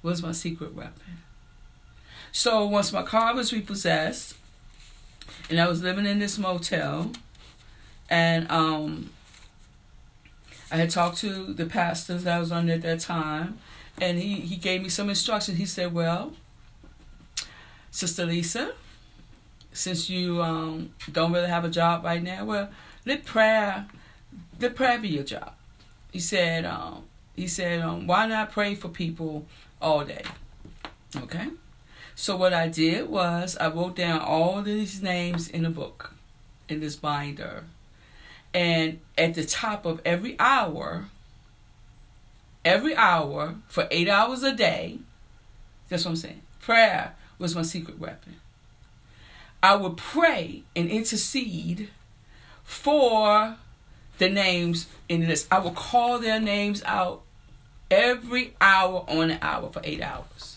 was 0.03 0.23
my 0.23 0.33
secret 0.33 0.75
weapon. 0.75 1.23
So 2.33 2.67
once 2.67 2.93
my 2.93 3.03
car 3.03 3.35
was 3.35 3.53
repossessed, 3.53 4.35
and 5.49 5.61
I 5.61 5.69
was 5.69 5.83
living 5.83 6.07
in 6.07 6.19
this 6.19 6.39
motel, 6.39 7.13
and 8.09 8.51
um, 8.51 9.11
I 10.71 10.77
had 10.77 10.91
talked 10.91 11.19
to 11.19 11.53
the 11.53 11.67
pastors 11.67 12.25
that 12.25 12.37
I 12.37 12.41
was 12.41 12.53
under 12.53 12.73
at 12.75 12.83
that 12.83 13.01
time, 13.01 13.59
and 14.01 14.19
he, 14.19 14.35
he 14.41 14.57
gave 14.57 14.83
me 14.83 14.89
some 14.89 15.09
instructions. 15.09 15.59
He 15.59 15.67
said, 15.67 15.93
Well, 15.93 16.33
Sister 17.91 18.27
Lisa, 18.27 18.73
since 19.73 20.11
you 20.11 20.43
um, 20.43 20.93
don't 21.13 21.33
really 21.33 21.49
have 21.49 21.65
a 21.65 21.71
job 21.71 22.05
right 22.05 22.23
now, 22.23 22.45
well, 22.45 22.71
let 23.05 23.25
prayer 23.25 23.87
let 24.61 24.75
prayer 24.75 24.99
be 24.99 25.09
your 25.09 25.25
job. 25.25 25.53
He 26.13 26.21
said, 26.21 26.65
um, 26.65 27.05
he 27.35 27.47
said, 27.47 27.81
um, 27.81 28.07
why 28.07 28.27
not 28.27 28.51
pray 28.51 28.75
for 28.75 28.89
people 28.89 29.47
all 29.81 30.05
day? 30.05 30.23
Okay. 31.15 31.49
So 32.15 32.37
what 32.37 32.55
I 32.55 32.69
did 32.69 33.09
was 33.09 33.57
I 33.59 33.69
wrote 33.69 33.97
down 33.97 34.21
all 34.21 34.63
these 34.63 35.03
names 35.03 35.49
in 35.49 35.67
a 35.67 35.71
book, 35.71 36.15
in 36.69 36.81
this 36.81 36.97
binder. 36.97 37.65
And 38.57 39.01
at 39.19 39.35
the 39.35 39.45
top 39.45 39.85
of 39.85 40.01
every 40.07 40.35
hour, 40.41 41.09
every 42.65 42.97
hour 42.97 43.57
for 43.69 43.87
eight 43.91 44.09
hours 44.09 44.43
a 44.43 44.57
day, 44.57 45.01
that's 45.91 46.07
what 46.07 46.13
I'm 46.13 46.17
saying. 46.17 46.41
Prayer 46.59 47.15
was 47.39 47.55
my 47.55 47.61
secret 47.61 47.99
weapon. 47.99 48.37
I 49.63 49.77
would 49.77 49.99
pray 49.99 50.63
and 50.75 50.89
intercede 50.89 51.91
for 52.65 53.57
the 54.17 54.31
names 54.31 54.87
in 55.07 55.27
this. 55.27 55.47
I 55.51 55.59
would 55.59 55.75
call 55.75 56.19
their 56.19 56.41
names 56.41 56.83
out 56.87 57.25
every 57.91 58.55
hour 58.59 59.05
on 59.07 59.33
an 59.33 59.39
hour 59.43 59.71
for 59.71 59.83
eight 59.85 60.01
hours. 60.01 60.57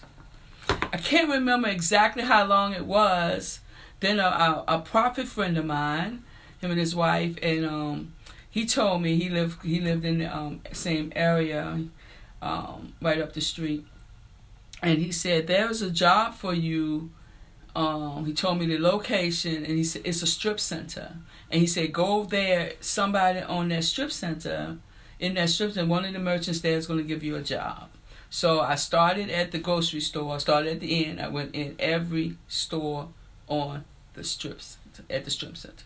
I 0.70 0.98
can't 0.98 1.30
remember 1.30 1.68
exactly 1.68 2.24
how 2.24 2.46
long 2.46 2.72
it 2.74 2.86
was. 2.86 3.60
Then 4.00 4.22
a, 4.22 4.64
a, 4.70 4.76
a 4.76 4.80
prophet 4.80 5.28
friend 5.28 5.58
of 5.58 5.66
mine, 5.66 6.24
him 6.60 6.72
and 6.72 6.80
his 6.80 6.96
wife, 6.96 7.38
and 7.42 7.66
um, 7.66 8.14
he 8.50 8.66
told 8.66 9.02
me 9.02 9.16
he 9.18 9.30
lived 9.30 9.64
he 9.64 9.80
lived 9.80 10.06
in 10.06 10.20
the 10.20 10.36
um, 10.36 10.62
same 10.72 11.12
area, 11.16 11.86
um, 12.42 12.94
right 13.02 13.22
up 13.22 13.34
the 13.34 13.42
street, 13.42 13.86
and 14.82 15.00
he 15.00 15.12
said 15.12 15.48
there's 15.48 15.82
a 15.82 15.92
job 15.92 16.34
for 16.34 16.54
you. 16.54 17.12
Um, 17.76 18.26
he 18.26 18.34
told 18.34 18.60
me 18.60 18.66
the 18.66 18.80
location, 18.80 19.58
and 19.58 19.78
he 19.78 19.84
said 19.84 20.02
it's 20.04 20.22
a 20.22 20.28
strip 20.28 20.60
center, 20.60 21.18
and 21.52 21.62
he 21.62 21.68
said 21.68 21.94
go 21.94 22.24
there. 22.26 22.74
Somebody 22.82 23.40
on 23.40 23.70
that 23.70 23.84
strip 23.84 24.12
center, 24.12 24.78
in 25.20 25.36
that 25.36 25.50
strip 25.50 25.74
center, 25.74 25.88
one 25.88 26.06
of 26.06 26.14
the 26.14 26.20
merchants 26.20 26.62
there 26.62 26.78
is 26.78 26.88
going 26.88 27.00
to 27.00 27.06
give 27.06 27.24
you 27.24 27.36
a 27.36 27.42
job. 27.42 27.90
So 28.32 28.60
I 28.60 28.76
started 28.76 29.30
at 29.30 29.52
the 29.52 29.58
grocery 29.58 30.02
store. 30.02 30.36
I 30.36 30.38
started 30.38 30.74
at 30.74 30.80
the 30.82 31.06
end. 31.06 31.20
I 31.20 31.30
went 31.30 31.56
in 31.56 31.76
every 31.80 32.38
store 32.48 33.10
on 33.48 33.86
the 34.14 34.24
strips 34.24 34.78
at 35.10 35.26
the 35.26 35.32
strip 35.32 35.58
center 35.58 35.86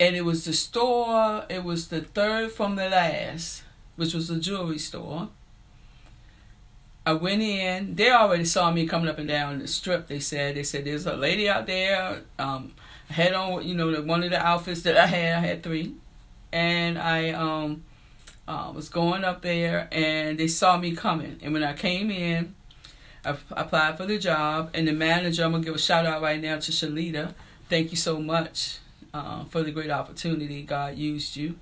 and 0.00 0.16
it 0.16 0.24
was 0.24 0.44
the 0.44 0.52
store. 0.52 1.44
It 1.48 1.64
was 1.64 1.88
the 1.88 2.00
third 2.00 2.52
from 2.52 2.76
the 2.76 2.88
last, 2.88 3.62
which 3.96 4.14
was 4.14 4.30
a 4.30 4.38
jewelry 4.38 4.78
store. 4.78 5.28
I 7.04 7.14
went 7.14 7.42
in. 7.42 7.94
They 7.94 8.10
already 8.10 8.44
saw 8.44 8.70
me 8.70 8.86
coming 8.86 9.08
up 9.08 9.18
and 9.18 9.28
down 9.28 9.60
the 9.60 9.68
strip. 9.68 10.08
They 10.08 10.20
said 10.20 10.56
they 10.56 10.62
said 10.62 10.84
there's 10.84 11.06
a 11.06 11.16
lady 11.16 11.48
out 11.48 11.66
there. 11.66 12.22
Um, 12.38 12.74
had 13.08 13.32
on 13.32 13.66
you 13.66 13.74
know 13.74 13.90
the, 13.90 14.02
one 14.02 14.22
of 14.22 14.30
the 14.30 14.38
outfits 14.38 14.82
that 14.82 14.96
I 14.96 15.06
had. 15.06 15.38
I 15.38 15.40
had 15.40 15.62
three, 15.62 15.94
and 16.52 16.98
I 16.98 17.30
um 17.30 17.84
uh, 18.46 18.70
was 18.74 18.88
going 18.88 19.24
up 19.24 19.42
there, 19.42 19.88
and 19.90 20.38
they 20.38 20.48
saw 20.48 20.76
me 20.76 20.94
coming. 20.94 21.38
And 21.42 21.54
when 21.54 21.64
I 21.64 21.72
came 21.72 22.10
in, 22.10 22.54
I 23.24 23.36
applied 23.52 23.96
for 23.96 24.04
the 24.04 24.18
job, 24.18 24.70
and 24.74 24.86
the 24.86 24.92
manager. 24.92 25.44
I'm 25.44 25.52
gonna 25.52 25.64
give 25.64 25.74
a 25.74 25.78
shout 25.78 26.04
out 26.04 26.20
right 26.20 26.40
now 26.40 26.58
to 26.58 26.70
Shalita. 26.70 27.32
Thank 27.70 27.90
you 27.90 27.96
so 27.96 28.20
much 28.20 28.78
uh, 29.14 29.44
for 29.44 29.62
the 29.62 29.70
great 29.70 29.90
opportunity 29.90 30.62
God 30.62 30.96
used 30.96 31.36
you. 31.36 31.56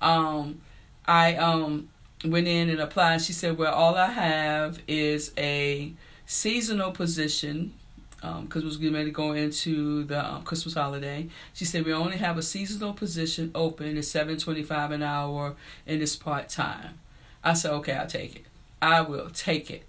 Um, 0.00 0.60
I 1.06 1.36
um, 1.36 1.88
went 2.24 2.46
in 2.48 2.68
and 2.70 2.80
applied. 2.80 3.22
She 3.22 3.32
said, 3.32 3.58
"Well, 3.58 3.72
all 3.72 3.96
I 3.96 4.06
have 4.06 4.80
is 4.86 5.32
a 5.36 5.92
seasonal 6.26 6.92
position." 6.92 7.74
Because 8.20 8.62
um, 8.62 8.66
was 8.66 8.76
getting 8.76 8.92
ready 8.92 9.06
to 9.06 9.12
go 9.12 9.32
into 9.32 10.04
the 10.04 10.22
um, 10.22 10.42
Christmas 10.42 10.74
holiday, 10.74 11.28
she 11.54 11.64
said 11.64 11.86
we 11.86 11.94
only 11.94 12.18
have 12.18 12.36
a 12.36 12.42
seasonal 12.42 12.92
position 12.92 13.50
open. 13.54 13.96
It's 13.96 14.08
seven 14.08 14.36
twenty-five 14.36 14.90
an 14.90 15.02
hour, 15.02 15.56
and 15.86 16.02
it's 16.02 16.16
part 16.16 16.50
time. 16.50 16.98
I 17.42 17.54
said, 17.54 17.72
okay, 17.72 17.94
I'll 17.94 18.06
take 18.06 18.36
it. 18.36 18.44
I 18.82 19.00
will 19.00 19.30
take 19.30 19.70
it. 19.70 19.84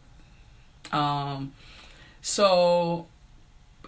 Um, 0.93 1.51
so 2.21 3.07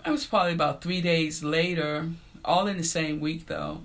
it 0.06 0.10
was 0.10 0.26
probably 0.26 0.54
about 0.54 0.82
three 0.82 1.02
days 1.02 1.44
later 1.44 2.10
all 2.46 2.68
in 2.68 2.78
the 2.78 2.84
same 2.84 3.20
week 3.20 3.48
though. 3.48 3.82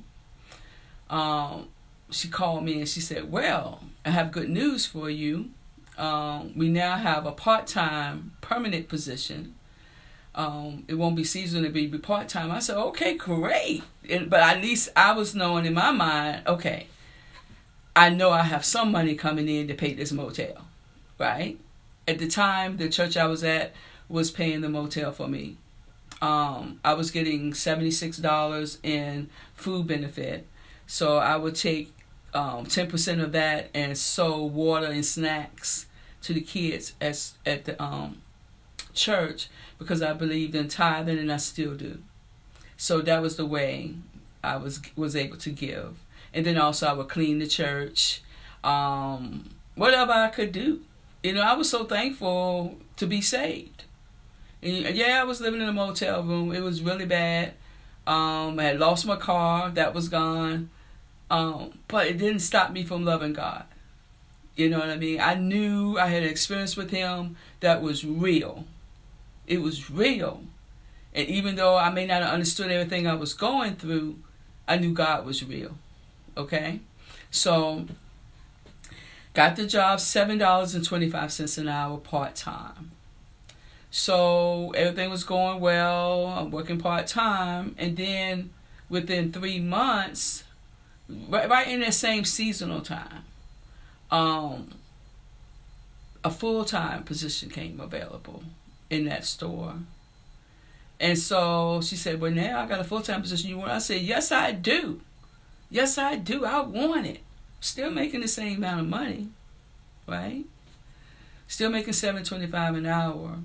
Um, 1.10 1.68
she 2.10 2.28
called 2.28 2.64
me 2.64 2.78
and 2.78 2.88
she 2.88 3.00
said, 3.00 3.30
"Well, 3.30 3.84
I 4.04 4.10
have 4.10 4.32
good 4.32 4.48
news 4.48 4.86
for 4.86 5.10
you. 5.10 5.50
Um, 5.96 6.52
we 6.56 6.68
now 6.68 6.96
have 6.96 7.26
a 7.26 7.32
part-time 7.32 8.32
permanent 8.40 8.88
position. 8.88 9.54
Um, 10.34 10.84
it 10.88 10.94
won't 10.94 11.16
be 11.16 11.24
seasonal; 11.24 11.64
it'll 11.64 11.74
be 11.74 11.98
part-time." 11.98 12.50
I 12.50 12.60
said, 12.60 12.76
"Okay, 12.76 13.14
great." 13.14 13.82
And, 14.08 14.30
but 14.30 14.40
at 14.40 14.62
least 14.62 14.90
I 14.96 15.12
was 15.12 15.34
knowing 15.34 15.66
in 15.66 15.74
my 15.74 15.90
mind, 15.90 16.42
okay, 16.46 16.86
I 17.94 18.10
know 18.10 18.30
I 18.30 18.42
have 18.42 18.64
some 18.64 18.92
money 18.92 19.14
coming 19.14 19.48
in 19.48 19.68
to 19.68 19.74
pay 19.74 19.92
this 19.92 20.12
motel, 20.12 20.66
right? 21.18 21.58
At 22.06 22.18
the 22.18 22.28
time, 22.28 22.76
the 22.76 22.88
church 22.88 23.16
I 23.16 23.26
was 23.26 23.44
at 23.44 23.74
was 24.08 24.30
paying 24.30 24.62
the 24.62 24.68
motel 24.68 25.12
for 25.12 25.28
me 25.28 25.58
um, 26.20 26.80
I 26.84 26.94
was 26.94 27.10
getting 27.10 27.52
$76 27.52 28.78
in 28.82 29.30
food 29.54 29.86
benefit. 29.86 30.46
So 30.86 31.18
I 31.18 31.36
would 31.36 31.54
take 31.54 31.94
um, 32.34 32.66
10% 32.66 33.22
of 33.22 33.32
that 33.32 33.70
and 33.74 33.96
sow 33.96 34.44
water 34.44 34.86
and 34.86 35.04
snacks 35.04 35.86
to 36.22 36.32
the 36.32 36.40
kids 36.40 36.94
as, 37.00 37.34
at 37.46 37.64
the 37.64 37.80
um, 37.82 38.22
church 38.94 39.48
because 39.78 40.02
I 40.02 40.12
believed 40.12 40.54
in 40.54 40.68
tithing 40.68 41.18
and 41.18 41.32
I 41.32 41.36
still 41.36 41.74
do. 41.74 42.02
So 42.76 43.00
that 43.02 43.22
was 43.22 43.36
the 43.36 43.46
way 43.46 43.94
I 44.42 44.56
was 44.56 44.80
was 44.96 45.16
able 45.16 45.36
to 45.38 45.50
give. 45.50 45.98
And 46.32 46.44
then 46.44 46.58
also 46.58 46.86
I 46.86 46.92
would 46.92 47.08
clean 47.08 47.38
the 47.38 47.46
church, 47.46 48.22
um, 48.62 49.50
whatever 49.74 50.12
I 50.12 50.28
could 50.28 50.52
do. 50.52 50.82
You 51.22 51.34
know, 51.34 51.42
I 51.42 51.54
was 51.54 51.68
so 51.68 51.84
thankful 51.84 52.78
to 52.96 53.06
be 53.06 53.20
saved. 53.20 53.84
And 54.62 54.96
yeah, 54.96 55.20
I 55.20 55.24
was 55.24 55.40
living 55.40 55.60
in 55.60 55.68
a 55.68 55.72
motel 55.72 56.22
room. 56.22 56.52
It 56.52 56.60
was 56.60 56.82
really 56.82 57.06
bad. 57.06 57.54
Um, 58.06 58.58
I 58.58 58.64
had 58.64 58.78
lost 58.78 59.06
my 59.06 59.16
car. 59.16 59.70
That 59.70 59.94
was 59.94 60.08
gone. 60.08 60.70
Um, 61.30 61.78
but 61.88 62.06
it 62.06 62.18
didn't 62.18 62.40
stop 62.40 62.72
me 62.72 62.84
from 62.84 63.04
loving 63.04 63.34
God. 63.34 63.64
You 64.56 64.68
know 64.68 64.80
what 64.80 64.90
I 64.90 64.96
mean? 64.96 65.20
I 65.20 65.34
knew 65.34 65.98
I 65.98 66.06
had 66.06 66.22
an 66.22 66.28
experience 66.28 66.76
with 66.76 66.90
Him 66.90 67.36
that 67.60 67.80
was 67.80 68.04
real. 68.04 68.64
It 69.46 69.62
was 69.62 69.90
real. 69.90 70.42
And 71.14 71.28
even 71.28 71.54
though 71.54 71.76
I 71.76 71.90
may 71.90 72.06
not 72.06 72.22
have 72.22 72.32
understood 72.32 72.70
everything 72.70 73.06
I 73.06 73.14
was 73.14 73.34
going 73.34 73.76
through, 73.76 74.18
I 74.66 74.76
knew 74.76 74.92
God 74.92 75.24
was 75.24 75.44
real. 75.44 75.76
Okay? 76.36 76.80
So, 77.30 77.86
got 79.34 79.56
the 79.56 79.66
job 79.66 79.98
$7.25 80.00 81.58
an 81.58 81.68
hour 81.68 81.96
part 81.98 82.34
time. 82.34 82.92
So 83.90 84.72
everything 84.72 85.10
was 85.10 85.24
going 85.24 85.60
well. 85.60 86.26
I'm 86.26 86.50
working 86.50 86.78
part 86.78 87.06
time, 87.06 87.74
and 87.78 87.96
then 87.96 88.50
within 88.88 89.32
three 89.32 89.60
months, 89.60 90.44
right, 91.08 91.48
right 91.48 91.68
in 91.68 91.80
that 91.80 91.94
same 91.94 92.24
seasonal 92.24 92.80
time, 92.80 93.24
um, 94.10 94.68
a 96.24 96.30
full 96.30 96.64
time 96.64 97.04
position 97.04 97.48
came 97.48 97.80
available 97.80 98.42
in 98.90 99.04
that 99.06 99.24
store. 99.24 99.74
And 101.00 101.18
so 101.18 101.80
she 101.82 101.96
said, 101.96 102.20
Well, 102.20 102.32
now 102.32 102.60
I 102.60 102.66
got 102.66 102.80
a 102.80 102.84
full 102.84 103.00
time 103.02 103.22
position. 103.22 103.50
You 103.50 103.58
want? 103.58 103.70
I 103.70 103.78
said, 103.78 104.02
Yes, 104.02 104.32
I 104.32 104.52
do. 104.52 105.00
Yes, 105.70 105.98
I 105.98 106.16
do. 106.16 106.44
I 106.44 106.60
want 106.60 107.06
it. 107.06 107.20
Still 107.60 107.90
making 107.90 108.20
the 108.20 108.28
same 108.28 108.58
amount 108.58 108.80
of 108.80 108.88
money, 108.88 109.28
right? 110.06 110.44
Still 111.46 111.70
making 111.70 111.92
seven 111.92 112.24
twenty 112.24 112.46
five 112.46 112.74
an 112.74 112.86
hour. 112.86 113.38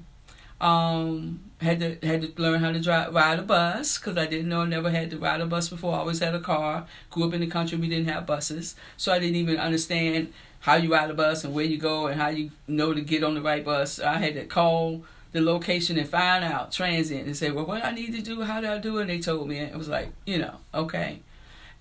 Um, 0.63 1.41
had 1.59 1.79
to 1.79 2.07
had 2.07 2.21
to 2.21 2.41
learn 2.41 2.59
how 2.59 2.71
to 2.71 2.79
drive 2.79 3.13
ride 3.13 3.39
a 3.39 3.41
bus 3.41 3.97
because 3.97 4.17
I 4.17 4.25
didn't 4.25 4.49
know 4.49 4.61
I 4.61 4.65
never 4.65 4.89
had 4.89 5.09
to 5.11 5.17
ride 5.17 5.41
a 5.41 5.45
bus 5.45 5.69
before. 5.69 5.93
I 5.95 5.99
always 5.99 6.19
had 6.19 6.35
a 6.35 6.39
car. 6.39 6.85
Grew 7.09 7.25
up 7.25 7.33
in 7.33 7.41
the 7.41 7.47
country, 7.47 7.77
we 7.77 7.89
didn't 7.89 8.07
have 8.07 8.25
buses, 8.25 8.75
so 8.95 9.11
I 9.11 9.19
didn't 9.19 9.35
even 9.35 9.57
understand 9.57 10.31
how 10.61 10.75
you 10.75 10.93
ride 10.93 11.09
a 11.09 11.13
bus 11.13 11.43
and 11.43 11.53
where 11.53 11.65
you 11.65 11.77
go 11.77 12.07
and 12.07 12.19
how 12.19 12.29
you 12.29 12.51
know 12.67 12.93
to 12.93 13.01
get 13.01 13.23
on 13.23 13.35
the 13.35 13.41
right 13.41 13.63
bus. 13.63 13.99
I 13.99 14.19
had 14.19 14.35
to 14.35 14.45
call 14.45 15.03
the 15.33 15.41
location 15.41 15.97
and 15.97 16.07
find 16.07 16.43
out 16.45 16.71
transit 16.71 17.25
and 17.25 17.35
say, 17.35 17.51
well, 17.51 17.65
what 17.65 17.83
I 17.83 17.91
need 17.91 18.13
to 18.13 18.21
do, 18.21 18.43
how 18.43 18.61
do 18.61 18.67
I 18.67 18.77
do 18.77 18.99
it? 18.99 19.01
And 19.01 19.09
they 19.09 19.19
told 19.19 19.49
me, 19.49 19.57
and 19.57 19.71
it 19.71 19.77
was 19.77 19.89
like, 19.89 20.09
you 20.25 20.37
know, 20.37 20.55
okay. 20.73 21.19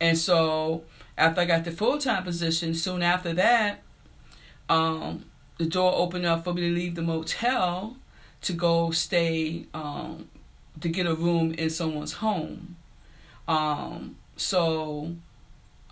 And 0.01 0.19
so 0.19 0.83
after 1.17 1.43
I 1.43 1.45
got 1.45 1.65
the 1.65 1.71
full 1.71 1.99
time 1.99 2.25
position, 2.25 2.75
soon 2.75 3.03
after 3.03 3.33
that, 3.35 3.83
um, 4.69 5.27
the 5.59 5.67
door 5.67 5.93
opened 5.95 6.27
up 6.27 6.43
for 6.45 6.55
me 6.55 6.63
to 6.63 6.75
leave 6.75 6.95
the 6.95 7.03
motel 7.03 7.97
to 8.43 8.53
go 8.53 8.91
stay 8.91 9.67
um, 9.73 10.29
to 10.81 10.89
get 10.89 11.07
a 11.07 11.15
room 11.15 11.53
in 11.55 11.71
someone's 11.71 12.15
home. 12.15 12.77
Um, 13.49 14.17
so 14.37 15.15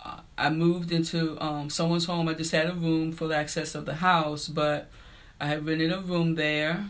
uh, 0.03 0.19
I 0.37 0.49
moved 0.49 0.91
into 0.91 1.41
um, 1.41 1.69
someone's 1.69 2.05
home. 2.05 2.27
I 2.27 2.33
just 2.33 2.51
had 2.51 2.67
a 2.67 2.73
room 2.73 3.11
for 3.11 3.27
the 3.27 3.35
access 3.35 3.75
of 3.75 3.85
the 3.85 3.95
house, 3.95 4.47
but 4.47 4.89
I 5.39 5.47
had 5.47 5.65
rented 5.65 5.91
a 5.91 5.99
room 5.99 6.35
there, 6.35 6.85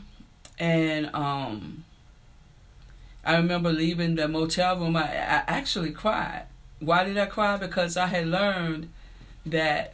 and 0.60 1.14
um, 1.14 1.84
I 3.24 3.38
remember 3.38 3.72
leaving 3.72 4.16
the 4.16 4.28
motel 4.28 4.78
room. 4.78 4.96
I, 4.96 5.04
I 5.04 5.44
actually 5.48 5.92
cried. 5.92 6.46
Why 6.80 7.04
did 7.04 7.18
I 7.18 7.28
cry? 7.28 7.58
Because 7.58 7.96
I 7.98 8.08
had 8.08 8.28
learned 8.28 8.90
that 9.46 9.94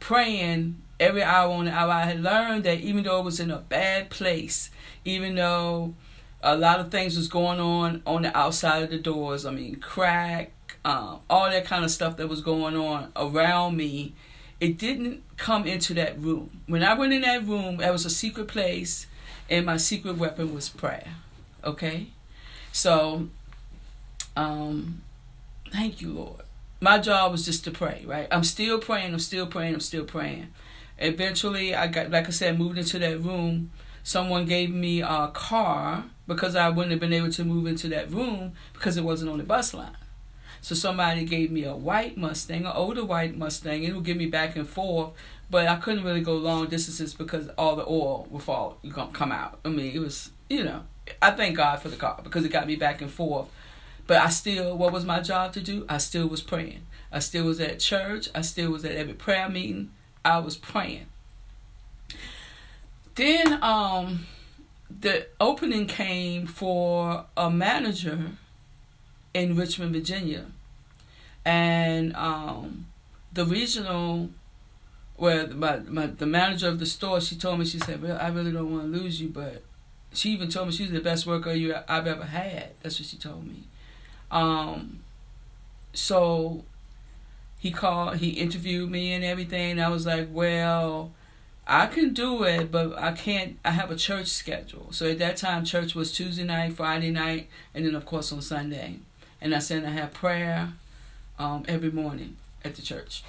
praying 0.00 0.80
every 1.00 1.22
hour 1.22 1.52
on 1.52 1.64
the 1.64 1.72
hour, 1.72 1.90
I 1.90 2.04
had 2.04 2.22
learned 2.22 2.64
that 2.64 2.80
even 2.80 3.04
though 3.04 3.20
it 3.20 3.24
was 3.24 3.40
in 3.40 3.50
a 3.50 3.58
bad 3.58 4.10
place, 4.10 4.70
even 5.08 5.34
though 5.34 5.94
a 6.42 6.56
lot 6.56 6.80
of 6.80 6.90
things 6.90 7.16
was 7.16 7.28
going 7.28 7.58
on 7.58 8.02
on 8.06 8.22
the 8.22 8.36
outside 8.36 8.82
of 8.82 8.90
the 8.90 8.98
doors. 8.98 9.44
I 9.44 9.50
mean, 9.50 9.76
crack, 9.76 10.52
um, 10.84 11.20
all 11.28 11.50
that 11.50 11.64
kind 11.64 11.84
of 11.84 11.90
stuff 11.90 12.16
that 12.18 12.28
was 12.28 12.40
going 12.40 12.76
on 12.76 13.12
around 13.16 13.76
me. 13.76 14.14
It 14.60 14.78
didn't 14.78 15.22
come 15.36 15.66
into 15.66 15.94
that 15.94 16.18
room. 16.20 16.60
When 16.66 16.82
I 16.82 16.94
went 16.94 17.12
in 17.12 17.22
that 17.22 17.44
room, 17.46 17.80
it 17.80 17.90
was 17.92 18.04
a 18.04 18.10
secret 18.10 18.48
place, 18.48 19.06
and 19.48 19.64
my 19.66 19.76
secret 19.76 20.16
weapon 20.18 20.52
was 20.54 20.68
prayer. 20.68 21.14
Okay, 21.64 22.08
so 22.72 23.28
um, 24.36 25.02
thank 25.72 26.00
you, 26.00 26.12
Lord. 26.12 26.42
my 26.80 26.98
job 26.98 27.32
was 27.32 27.44
just 27.44 27.64
to 27.64 27.70
pray, 27.70 28.04
right? 28.06 28.28
I'm 28.30 28.44
still 28.44 28.78
praying, 28.78 29.12
I'm 29.12 29.18
still 29.18 29.46
praying, 29.46 29.74
I'm 29.74 29.80
still 29.80 30.04
praying. 30.04 30.48
Eventually, 30.98 31.74
I 31.74 31.86
got, 31.86 32.10
like 32.10 32.26
I 32.26 32.30
said, 32.30 32.58
moved 32.58 32.78
into 32.78 32.98
that 32.98 33.20
room. 33.20 33.70
Someone 34.08 34.46
gave 34.46 34.70
me 34.70 35.02
a 35.02 35.28
car 35.34 36.04
because 36.26 36.56
I 36.56 36.70
wouldn't 36.70 36.92
have 36.92 36.98
been 37.00 37.12
able 37.12 37.30
to 37.30 37.44
move 37.44 37.66
into 37.66 37.88
that 37.88 38.10
room 38.10 38.54
because 38.72 38.96
it 38.96 39.04
wasn't 39.04 39.30
on 39.30 39.36
the 39.36 39.44
bus 39.44 39.74
line. 39.74 39.98
So 40.62 40.74
somebody 40.74 41.26
gave 41.26 41.50
me 41.50 41.64
a 41.64 41.76
white 41.76 42.16
Mustang, 42.16 42.64
an 42.64 42.72
older 42.74 43.04
white 43.04 43.36
Mustang. 43.36 43.84
It 43.84 43.94
would 43.94 44.06
get 44.06 44.16
me 44.16 44.24
back 44.24 44.56
and 44.56 44.66
forth, 44.66 45.10
but 45.50 45.68
I 45.68 45.76
couldn't 45.76 46.04
really 46.04 46.22
go 46.22 46.36
long 46.36 46.68
distances 46.68 47.12
because 47.12 47.50
all 47.58 47.76
the 47.76 47.84
oil 47.84 48.26
would 48.30 48.44
fall, 48.44 48.78
come 49.12 49.30
out. 49.30 49.58
I 49.62 49.68
mean, 49.68 49.94
it 49.94 49.98
was, 49.98 50.30
you 50.48 50.64
know, 50.64 50.84
I 51.20 51.32
thank 51.32 51.58
God 51.58 51.82
for 51.82 51.90
the 51.90 51.96
car 51.96 52.18
because 52.24 52.46
it 52.46 52.48
got 52.50 52.66
me 52.66 52.76
back 52.76 53.02
and 53.02 53.10
forth. 53.10 53.50
But 54.06 54.22
I 54.22 54.30
still, 54.30 54.74
what 54.74 54.90
was 54.90 55.04
my 55.04 55.20
job 55.20 55.52
to 55.52 55.60
do? 55.60 55.84
I 55.86 55.98
still 55.98 56.28
was 56.28 56.40
praying. 56.40 56.86
I 57.12 57.18
still 57.18 57.44
was 57.44 57.60
at 57.60 57.78
church. 57.78 58.30
I 58.34 58.40
still 58.40 58.70
was 58.70 58.86
at 58.86 58.92
every 58.92 59.12
prayer 59.12 59.50
meeting. 59.50 59.90
I 60.24 60.38
was 60.38 60.56
praying. 60.56 61.08
Then 63.18 63.60
um, 63.64 64.26
the 64.88 65.26
opening 65.40 65.88
came 65.88 66.46
for 66.46 67.24
a 67.36 67.50
manager 67.50 68.30
in 69.34 69.56
Richmond, 69.56 69.92
Virginia, 69.92 70.46
and 71.44 72.14
um, 72.14 72.86
the 73.32 73.44
regional, 73.44 74.30
where 75.16 75.48
my, 75.48 75.78
my 75.80 76.06
the 76.06 76.26
manager 76.26 76.68
of 76.68 76.78
the 76.78 76.86
store, 76.86 77.20
she 77.20 77.34
told 77.34 77.58
me 77.58 77.64
she 77.64 77.80
said, 77.80 78.00
"Well, 78.00 78.16
I 78.20 78.28
really 78.28 78.52
don't 78.52 78.70
want 78.70 78.84
to 78.92 78.98
lose 78.98 79.20
you, 79.20 79.28
but." 79.28 79.64
She 80.14 80.30
even 80.30 80.48
told 80.48 80.68
me 80.68 80.72
she 80.72 80.84
was 80.84 80.92
the 80.92 81.00
best 81.00 81.26
worker 81.26 81.52
you 81.52 81.74
I've 81.86 82.06
ever 82.06 82.24
had. 82.24 82.70
That's 82.82 82.98
what 82.98 83.06
she 83.06 83.18
told 83.18 83.46
me. 83.46 83.64
Um, 84.30 85.00
so 85.92 86.64
he 87.58 87.70
called, 87.72 88.16
he 88.16 88.30
interviewed 88.30 88.90
me 88.90 89.12
and 89.12 89.22
everything. 89.22 89.78
I 89.78 89.88
was 89.88 90.06
like, 90.06 90.28
well, 90.32 91.12
I 91.70 91.86
can 91.86 92.14
do 92.14 92.44
it, 92.44 92.72
but 92.72 92.98
I 92.98 93.12
can't. 93.12 93.58
I 93.62 93.72
have 93.72 93.90
a 93.90 93.96
church 93.96 94.28
schedule. 94.28 94.88
So 94.90 95.06
at 95.10 95.18
that 95.18 95.36
time, 95.36 95.66
church 95.66 95.94
was 95.94 96.10
Tuesday 96.10 96.44
night, 96.44 96.72
Friday 96.72 97.10
night, 97.10 97.48
and 97.74 97.84
then 97.84 97.94
of 97.94 98.06
course 98.06 98.32
on 98.32 98.40
Sunday. 98.40 99.00
And 99.40 99.54
I 99.54 99.58
said 99.58 99.84
I 99.84 99.90
have 99.90 100.14
prayer 100.14 100.72
um, 101.38 101.64
every 101.68 101.90
morning 101.90 102.36
at 102.64 102.74
the 102.76 102.82
church. 102.82 103.22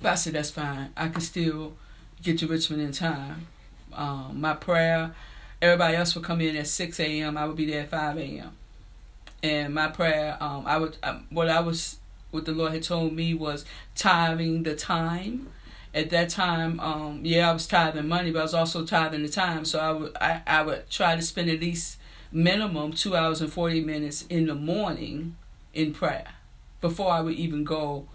But 0.00 0.12
I 0.12 0.14
said 0.14 0.34
that's 0.34 0.50
fine. 0.50 0.92
I 0.96 1.08
can 1.08 1.20
still 1.20 1.74
get 2.22 2.38
to 2.38 2.46
Richmond 2.46 2.80
in 2.80 2.92
time. 2.92 3.48
Um, 3.92 4.40
my 4.40 4.54
prayer, 4.54 5.14
everybody 5.60 5.96
else 5.96 6.14
would 6.14 6.24
come 6.24 6.40
in 6.40 6.54
at 6.54 6.68
six 6.68 7.00
a.m. 7.00 7.36
I 7.36 7.46
would 7.46 7.56
be 7.56 7.66
there 7.66 7.82
at 7.82 7.90
five 7.90 8.16
a.m. 8.18 8.52
And 9.42 9.74
my 9.74 9.88
prayer, 9.88 10.36
um, 10.40 10.64
I 10.64 10.78
would 10.78 10.96
um, 11.02 11.26
what 11.30 11.48
I 11.48 11.58
was 11.58 11.98
what 12.30 12.44
the 12.44 12.52
Lord 12.52 12.72
had 12.72 12.84
told 12.84 13.14
me 13.14 13.34
was 13.34 13.64
tithing 13.96 14.62
the 14.62 14.76
time. 14.76 15.48
At 15.94 16.10
that 16.10 16.28
time, 16.28 16.78
um, 16.80 17.20
yeah, 17.24 17.50
I 17.50 17.52
was 17.52 17.66
tithing 17.66 18.08
money, 18.08 18.30
but 18.30 18.40
I 18.40 18.42
was 18.42 18.54
also 18.54 18.84
tithing 18.84 19.22
the 19.22 19.28
time. 19.28 19.64
So 19.64 19.78
I 19.78 19.92
would 19.92 20.16
I, 20.20 20.42
I 20.46 20.62
would 20.62 20.90
try 20.90 21.16
to 21.16 21.22
spend 21.22 21.50
at 21.50 21.60
least 21.60 21.98
minimum 22.30 22.92
two 22.92 23.16
hours 23.16 23.40
and 23.40 23.52
forty 23.52 23.80
minutes 23.80 24.26
in 24.28 24.46
the 24.46 24.54
morning 24.54 25.36
in 25.72 25.94
prayer 25.94 26.28
before 26.80 27.10
I 27.10 27.20
would 27.20 27.34
even 27.34 27.64
go 27.64 28.06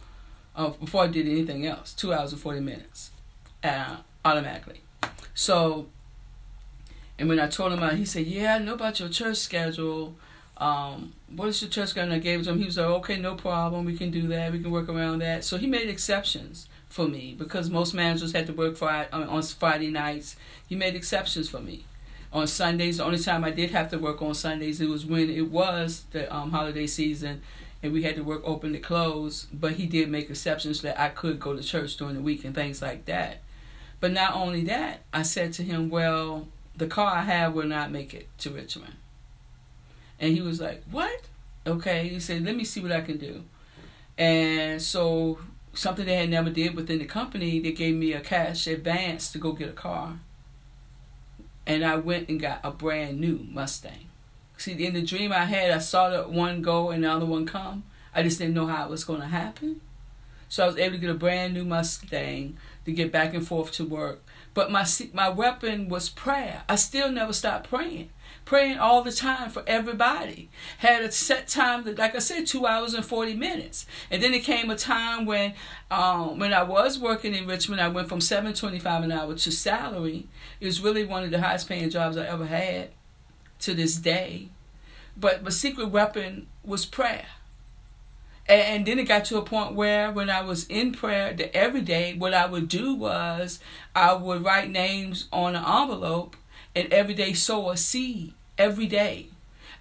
uh, 0.56 0.70
before 0.70 1.04
I 1.04 1.08
did 1.08 1.28
anything 1.28 1.66
else. 1.66 1.94
Two 1.94 2.14
hours 2.14 2.32
and 2.32 2.42
forty 2.42 2.60
minutes, 2.60 3.12
uh, 3.64 3.98
automatically. 4.24 4.82
So, 5.34 5.88
and 7.18 7.28
when 7.28 7.40
I 7.40 7.48
told 7.48 7.74
him, 7.74 7.98
he 7.98 8.06
said, 8.06 8.28
"Yeah, 8.28 8.56
I 8.56 8.60
know 8.60 8.76
about 8.76 9.00
your 9.00 9.10
church 9.10 9.38
schedule." 9.38 10.16
um, 10.58 11.14
what 11.36 11.50
is 11.50 11.62
your 11.62 11.70
church 11.70 11.96
going 11.96 12.10
to 12.10 12.20
give 12.20 12.42
it 12.42 12.44
to 12.46 12.52
him. 12.52 12.60
He 12.60 12.66
was 12.66 12.78
like, 12.78 12.86
okay, 12.86 13.18
no 13.18 13.36
problem. 13.36 13.86
We 13.86 13.98
can 13.98 14.12
do 14.12 14.28
that. 14.28 14.52
We 14.52 14.60
can 14.62 14.72
work 14.72 14.88
around 14.88 15.20
that. 15.20 15.44
So 15.44 15.58
he 15.58 15.68
made 15.68 15.90
exceptions 15.90 16.68
for 16.94 17.08
me 17.08 17.36
because 17.36 17.72
most 17.72 17.96
managers 17.96 18.34
had 18.34 18.46
to 18.46 18.54
work 18.54 18.78
Friday, 18.78 19.10
on 19.12 19.42
Friday 19.42 19.90
nights. 19.90 20.36
He 20.70 20.76
made 20.76 20.96
exceptions 20.96 21.50
for 21.50 21.60
me. 21.60 21.86
On 22.32 22.46
Sundays, 22.46 22.98
the 22.98 23.04
only 23.04 23.18
time 23.18 23.44
I 23.44 23.50
did 23.50 23.72
have 23.72 23.90
to 23.90 23.98
work 23.98 24.22
on 24.22 24.36
Sundays, 24.36 24.80
it 24.80 24.88
was 24.88 25.04
when 25.04 25.28
it 25.30 25.50
was 25.50 26.06
the 26.12 26.32
um, 26.34 26.52
holiday 26.52 26.86
season 26.86 27.42
and 27.82 27.94
we 27.94 28.04
had 28.04 28.16
to 28.16 28.24
work 28.24 28.42
open 28.46 28.74
to 28.74 28.80
close. 28.80 29.48
But 29.52 29.74
he 29.74 29.88
did 29.88 30.08
make 30.10 30.30
exceptions 30.30 30.82
that 30.84 31.00
I 31.00 31.10
could 31.10 31.40
go 31.40 31.56
to 31.56 31.64
church 31.64 31.98
during 31.98 32.14
the 32.14 32.22
week 32.22 32.46
and 32.46 32.54
things 32.54 32.80
like 32.80 33.06
that. 33.06 33.42
But 34.00 34.12
not 34.12 34.36
only 34.36 34.64
that, 34.66 35.02
I 35.12 35.24
said 35.24 35.54
to 35.54 35.64
him, 35.64 35.90
well, 35.90 36.48
the 36.76 36.86
car 36.86 37.16
I 37.16 37.22
have 37.22 37.54
will 37.56 37.66
not 37.66 37.92
make 37.92 38.14
it 38.14 38.28
to 38.40 38.52
Richmond. 38.52 38.94
And 40.20 40.36
he 40.36 40.42
was 40.42 40.62
like, 40.62 40.84
What? 40.92 41.22
Okay. 41.66 42.08
He 42.08 42.20
said, 42.20 42.46
Let 42.46 42.56
me 42.56 42.64
see 42.64 42.82
what 42.82 42.92
I 42.92 43.02
can 43.02 43.18
do. 43.18 43.44
And 44.16 44.80
so 44.82 45.40
something 45.74 46.06
they 46.06 46.16
had 46.16 46.30
never 46.30 46.50
did 46.50 46.76
within 46.76 47.00
the 47.00 47.06
company, 47.06 47.60
they 47.60 47.72
gave 47.72 47.96
me 47.96 48.14
a 48.14 48.22
cash 48.22 48.68
advance 48.68 49.32
to 49.32 49.38
go 49.38 49.52
get 49.52 49.70
a 49.70 49.74
car. 49.74 50.20
And 51.66 51.84
I 51.84 51.96
went 51.96 52.30
and 52.30 52.40
got 52.40 52.60
a 52.64 52.72
brand 52.72 53.20
new 53.20 53.48
Mustang. 53.50 54.10
See, 54.58 54.86
in 54.86 54.94
the 54.94 55.02
dream 55.02 55.32
I 55.32 55.46
had, 55.46 55.72
I 55.72 55.80
saw 55.80 56.10
the 56.10 56.24
one 56.24 56.62
go 56.62 56.90
and 56.90 57.04
the 57.04 57.12
other 57.12 57.26
one 57.26 57.46
come. 57.46 57.84
I 58.14 58.22
just 58.24 58.38
didn't 58.38 58.54
know 58.54 58.68
how 58.68 58.86
it 58.86 58.90
was 58.90 59.04
going 59.04 59.22
to 59.22 59.28
happen. 59.28 59.82
So 60.50 60.64
I 60.64 60.68
was 60.68 60.78
able 60.78 60.96
to 60.96 61.02
get 61.02 61.10
a 61.10 61.16
brand 61.16 61.56
new 61.56 61.66
Mustang 61.66 62.58
to 62.86 62.92
get 62.92 63.12
back 63.12 63.34
and 63.34 63.46
forth 63.46 63.72
to 63.74 63.86
work. 63.86 64.24
But 64.54 64.70
my 64.70 64.86
my 65.14 65.30
weapon 65.30 65.90
was 65.90 66.10
prayer. 66.10 66.64
I 66.70 66.76
still 66.76 67.12
never 67.12 67.34
stopped 67.34 67.70
praying 67.70 68.10
praying 68.46 68.78
all 68.78 69.02
the 69.02 69.12
time 69.12 69.50
for 69.50 69.64
everybody. 69.66 70.50
Had 70.80 71.04
a 71.04 71.12
set 71.12 71.48
time 71.48 71.84
that, 71.84 71.98
like 71.98 72.16
I 72.16 72.20
said, 72.20 72.48
two 72.48 72.66
hours 72.66 72.94
and 72.94 73.06
forty 73.06 73.34
minutes. 73.34 73.86
And 74.12 74.22
then 74.22 74.34
it 74.34 74.44
came 74.44 74.70
a 74.70 74.76
time 74.76 75.26
when, 75.26 75.54
um, 75.90 76.40
when 76.40 76.54
I 76.54 76.64
was 76.64 77.00
working 77.00 77.34
in 77.34 77.48
Richmond, 77.48 77.82
I 77.82 77.88
went 77.88 78.10
from 78.10 78.22
seven 78.22 78.54
twenty 78.54 78.80
five 78.80 79.04
an 79.04 79.12
hour 79.12 79.36
to 79.36 79.52
salary. 79.52 80.28
It 80.60 80.66
was 80.66 80.82
really 80.82 81.06
one 81.06 81.24
of 81.24 81.32
the 81.32 81.42
highest 81.42 81.70
paying 81.70 81.90
jobs 81.90 82.18
I 82.18 82.26
ever 82.26 82.46
had, 82.46 82.90
to 83.60 83.74
this 83.74 83.96
day. 83.96 84.50
But 85.16 85.44
my 85.44 85.50
secret 85.50 85.90
weapon 85.90 86.48
was 86.64 86.86
prayer. 86.86 87.26
And, 88.46 88.86
then 88.86 89.00
it 89.00 89.06
got 89.08 89.24
to 89.26 89.38
a 89.38 89.42
point 89.42 89.74
where 89.74 90.12
when 90.12 90.30
I 90.30 90.42
was 90.42 90.68
in 90.68 90.92
prayer 90.92 91.34
the 91.34 91.56
every 91.56 91.80
day, 91.80 92.14
what 92.14 92.34
I 92.34 92.46
would 92.46 92.68
do 92.68 92.94
was 92.94 93.60
I 93.96 94.14
would 94.14 94.44
write 94.44 94.70
names 94.70 95.30
on 95.32 95.56
an 95.56 95.64
envelope 95.64 96.36
and 96.76 96.92
every 96.92 97.14
day 97.14 97.34
sow 97.34 97.70
a 97.70 97.78
seed 97.78 98.34
every 98.58 98.88
day. 98.88 99.28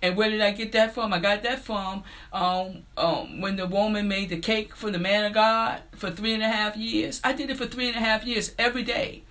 And 0.01 0.17
where 0.17 0.29
did 0.31 0.41
I 0.41 0.51
get 0.51 0.73
that 0.73 0.95
from? 0.95 1.13
I 1.13 1.21
got 1.21 1.45
that 1.45 1.61
from 1.61 2.03
um, 2.33 2.83
um, 2.97 3.41
when 3.41 3.55
the 3.55 3.67
woman 3.67 4.09
made 4.09 4.31
the 4.31 4.39
cake 4.39 4.75
for 4.75 4.91
the 4.91 4.99
man 4.99 5.25
of 5.25 5.33
God 5.33 5.81
for 5.95 6.11
three 6.11 6.35
and 6.35 6.43
a 6.43 6.49
half 6.49 6.77
years. 6.77 7.21
I 7.23 7.33
did 7.33 7.51
it 7.51 7.57
for 7.57 7.67
three 7.67 7.87
and 7.87 7.97
a 7.97 8.01
half 8.01 8.25
years 8.25 8.53
every 8.59 8.83
day. 8.83 9.23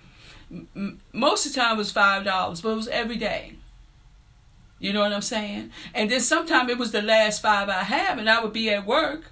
M- 0.50 1.00
most 1.12 1.44
of 1.44 1.52
the 1.52 1.60
time 1.60 1.74
it 1.74 1.78
was 1.78 1.92
five 1.92 2.24
dollars, 2.24 2.62
but 2.62 2.70
it 2.70 2.76
was 2.76 2.88
every 2.88 3.18
day. 3.18 3.56
You 4.78 4.92
know 4.94 5.00
what 5.00 5.12
I'm 5.12 5.20
saying? 5.22 5.70
And 5.94 6.10
then 6.10 6.20
sometimes 6.20 6.70
it 6.70 6.78
was 6.78 6.90
the 6.90 7.02
last 7.02 7.42
five 7.42 7.68
I 7.68 7.84
have, 7.84 8.18
and 8.18 8.28
I 8.28 8.42
would 8.42 8.52
be 8.52 8.70
at 8.70 8.86
work, 8.86 9.30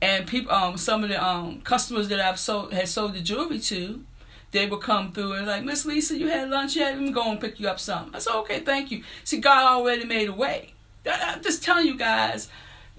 and 0.00 0.26
people, 0.26 0.52
um, 0.52 0.76
some 0.76 1.02
of 1.02 1.08
the 1.08 1.24
um 1.24 1.62
customers 1.62 2.08
that 2.08 2.20
I've 2.20 2.38
sold 2.38 2.74
had 2.74 2.88
sold 2.88 3.14
the 3.14 3.20
jewelry 3.20 3.58
to, 3.60 4.04
they 4.52 4.66
would 4.66 4.80
come 4.80 5.12
through 5.12 5.32
and 5.32 5.46
like, 5.46 5.64
Miss 5.64 5.84
Lisa, 5.84 6.16
you 6.16 6.28
had 6.28 6.50
lunch 6.50 6.76
yet? 6.76 6.94
Let 6.94 7.02
me 7.02 7.10
go 7.10 7.30
and 7.30 7.40
pick 7.40 7.58
you 7.58 7.68
up 7.68 7.80
something. 7.80 8.14
I 8.14 8.18
said, 8.18 8.34
okay, 8.40 8.60
thank 8.60 8.90
you. 8.90 9.02
See, 9.24 9.38
God 9.38 9.64
already 9.64 10.04
made 10.04 10.28
a 10.28 10.32
way. 10.32 10.74
I'm 11.10 11.42
just 11.42 11.64
telling 11.64 11.86
you 11.86 11.96
guys, 11.96 12.48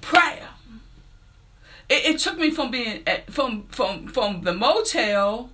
prayer. 0.01 0.49
It, 1.89 2.05
it 2.05 2.19
took 2.19 2.37
me 2.37 2.49
from 2.49 2.71
being 2.71 3.03
at, 3.07 3.31
from 3.31 3.63
from 3.67 4.07
from 4.07 4.41
the 4.41 4.53
motel 4.53 5.49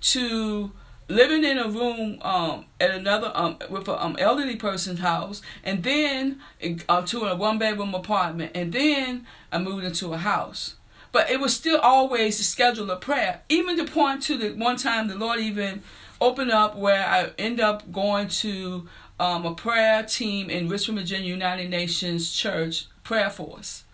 to 0.00 0.72
living 1.08 1.44
in 1.44 1.58
a 1.58 1.68
room 1.68 2.18
um, 2.22 2.66
at 2.80 2.90
another 2.90 3.30
um, 3.34 3.58
with 3.68 3.88
an 3.88 3.96
um, 3.98 4.16
elderly 4.18 4.56
person's 4.56 5.00
house, 5.00 5.42
and 5.64 5.82
then 5.82 6.40
uh, 6.88 7.02
to 7.02 7.24
a 7.24 7.34
one 7.34 7.58
bedroom 7.58 7.94
apartment, 7.94 8.52
and 8.54 8.72
then 8.72 9.26
I 9.50 9.58
moved 9.58 9.84
into 9.84 10.12
a 10.12 10.18
house. 10.18 10.76
But 11.12 11.30
it 11.30 11.40
was 11.40 11.54
still 11.54 11.78
always 11.78 12.38
the 12.38 12.44
schedule 12.44 12.90
of 12.90 13.00
prayer. 13.00 13.42
Even 13.48 13.76
to 13.76 13.84
point 13.84 14.22
to 14.24 14.38
the 14.38 14.50
one 14.52 14.76
time 14.76 15.08
the 15.08 15.14
Lord 15.14 15.40
even 15.40 15.82
opened 16.20 16.50
up 16.50 16.76
where 16.76 17.06
I 17.06 17.32
end 17.38 17.60
up 17.60 17.92
going 17.92 18.28
to 18.28 18.88
um, 19.20 19.44
a 19.44 19.54
prayer 19.54 20.02
team 20.02 20.50
in 20.50 20.68
Richmond, 20.68 21.00
Virginia 21.00 21.28
United 21.28 21.70
Nations 21.70 22.32
Church 22.32 22.86
prayer 23.04 23.30
force. 23.30 23.84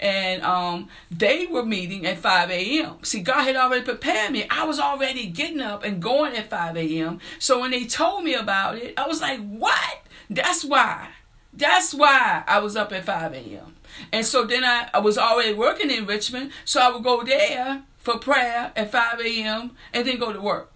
And 0.00 0.42
um, 0.42 0.88
they 1.10 1.46
were 1.46 1.64
meeting 1.64 2.04
at 2.04 2.18
5 2.18 2.50
a.m. 2.50 2.96
See, 3.02 3.20
God 3.20 3.44
had 3.44 3.56
already 3.56 3.84
prepared 3.84 4.32
me. 4.32 4.46
I 4.50 4.64
was 4.64 4.80
already 4.80 5.26
getting 5.26 5.60
up 5.60 5.84
and 5.84 6.02
going 6.02 6.36
at 6.36 6.50
5 6.50 6.76
a.m. 6.76 7.20
So 7.38 7.60
when 7.60 7.70
they 7.70 7.84
told 7.84 8.24
me 8.24 8.34
about 8.34 8.76
it, 8.76 8.94
I 8.98 9.06
was 9.06 9.20
like, 9.20 9.40
what? 9.40 10.02
That's 10.28 10.64
why. 10.64 11.10
That's 11.52 11.94
why 11.94 12.42
I 12.46 12.58
was 12.58 12.74
up 12.76 12.92
at 12.92 13.04
5 13.04 13.32
a.m. 13.32 13.73
And 14.12 14.24
so 14.24 14.44
then 14.44 14.64
I, 14.64 14.88
I 14.94 14.98
was 14.98 15.18
already 15.18 15.54
working 15.54 15.90
in 15.90 16.06
Richmond, 16.06 16.52
so 16.64 16.80
I 16.80 16.90
would 16.90 17.04
go 17.04 17.22
there 17.22 17.82
for 17.98 18.18
prayer 18.18 18.72
at 18.76 18.92
5 18.92 19.20
a.m. 19.20 19.72
and 19.92 20.06
then 20.06 20.18
go 20.18 20.32
to 20.32 20.40
work. 20.40 20.70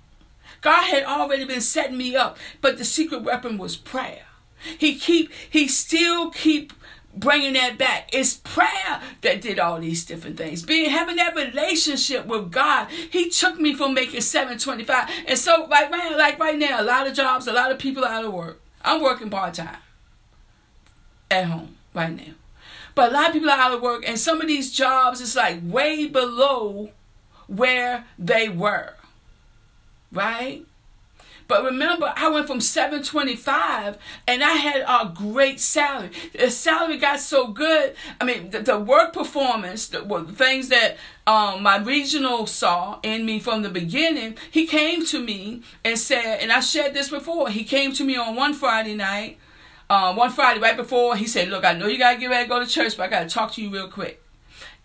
God 0.61 0.85
had 0.85 1.04
already 1.04 1.44
been 1.44 1.61
setting 1.61 1.98
me 1.98 2.16
up, 2.16 2.37
but 2.61 2.78
the 2.78 2.85
secret 2.85 3.22
weapon 3.22 3.59
was 3.59 3.76
prayer. 3.76 4.24
He 4.76 4.98
keep 4.98 5.31
he 5.48 5.68
still 5.68 6.31
keep 6.31 6.72
bringing 7.14 7.52
that 7.54 7.78
back. 7.78 8.11
It's 8.12 8.35
prayer 8.35 9.00
that 9.22 9.40
did 9.40 9.59
all 9.59 9.81
these 9.81 10.04
different 10.04 10.37
things. 10.37 10.62
Being 10.62 10.90
having 10.90 11.16
that 11.16 11.35
relationship 11.37 12.26
with 12.26 12.50
God. 12.50 12.88
He 12.90 13.31
took 13.31 13.61
me 13.61 13.74
from 13.74 13.94
making 13.94 14.20
725. 14.20 15.09
And 15.28 15.38
so 15.38 15.66
like 15.70 15.90
man, 15.90 16.18
like 16.18 16.38
right 16.38 16.59
now, 16.59 16.81
a 16.81 16.85
lot 16.85 17.07
of 17.07 17.14
jobs, 17.14 17.46
a 17.46 17.52
lot 17.52 17.70
of 17.70 17.78
people 17.78 18.04
out 18.04 18.24
of 18.24 18.33
work. 18.33 18.61
I'm 18.85 19.02
working 19.02 19.31
part-time 19.31 19.76
at 21.31 21.44
home 21.44 21.76
right 21.94 22.16
now. 22.16 22.35
But 22.98 23.12
a 23.12 23.14
lot 23.14 23.28
of 23.28 23.32
people 23.32 23.48
are 23.48 23.56
out 23.56 23.74
of 23.74 23.80
work 23.80 24.02
and 24.08 24.18
some 24.18 24.40
of 24.40 24.48
these 24.48 24.72
jobs 24.72 25.20
is 25.20 25.37
like 25.37 25.61
way 25.62 26.08
below 26.08 26.90
where 27.46 28.06
they 28.18 28.48
were. 28.48 28.94
Right? 30.11 30.66
But 31.46 31.62
remember, 31.62 32.12
I 32.16 32.28
went 32.28 32.48
from 32.48 32.61
725 32.61 33.98
and 34.26 34.42
I 34.42 34.50
had 34.50 34.80
a 34.80 35.12
great 35.14 35.61
salary. 35.61 36.11
The 36.37 36.50
salary 36.50 36.98
got 36.98 37.20
so 37.20 37.46
good. 37.46 37.94
I 38.20 38.24
mean, 38.24 38.50
the, 38.50 38.62
the 38.62 38.80
work 38.80 39.12
performance, 39.12 39.87
the, 39.87 40.00
the 40.00 40.32
things 40.32 40.68
that 40.70 40.96
um, 41.24 41.62
my 41.62 41.76
regional 41.76 42.48
saw 42.48 42.98
in 43.04 43.24
me 43.24 43.38
from 43.38 43.62
the 43.62 43.70
beginning, 43.70 44.37
he 44.50 44.66
came 44.66 45.06
to 45.06 45.22
me 45.22 45.62
and 45.84 45.96
said, 45.96 46.40
and 46.40 46.50
I 46.50 46.58
shared 46.58 46.94
this 46.94 47.11
before, 47.11 47.48
he 47.48 47.62
came 47.62 47.92
to 47.92 48.02
me 48.02 48.16
on 48.16 48.34
one 48.34 48.54
Friday 48.54 48.96
night, 48.96 49.38
um, 49.90 50.16
one 50.16 50.31
Friday 50.31 50.61
right 50.61 50.77
before, 50.77 51.16
he 51.16 51.27
said, 51.27 51.48
Look, 51.48 51.64
I 51.64 51.72
know 51.72 51.87
you 51.87 51.98
got 51.98 52.14
to 52.14 52.18
get 52.18 52.29
ready 52.29 52.44
to 52.44 52.48
go 52.48 52.61
to 52.61 52.66
church, 52.66 52.96
but 52.96 53.05
I 53.05 53.09
got 53.09 53.29
to 53.29 53.29
talk 53.29 53.53
to 53.53 53.62
you 53.62 53.70
real 53.70 53.88
quick. 53.88 54.22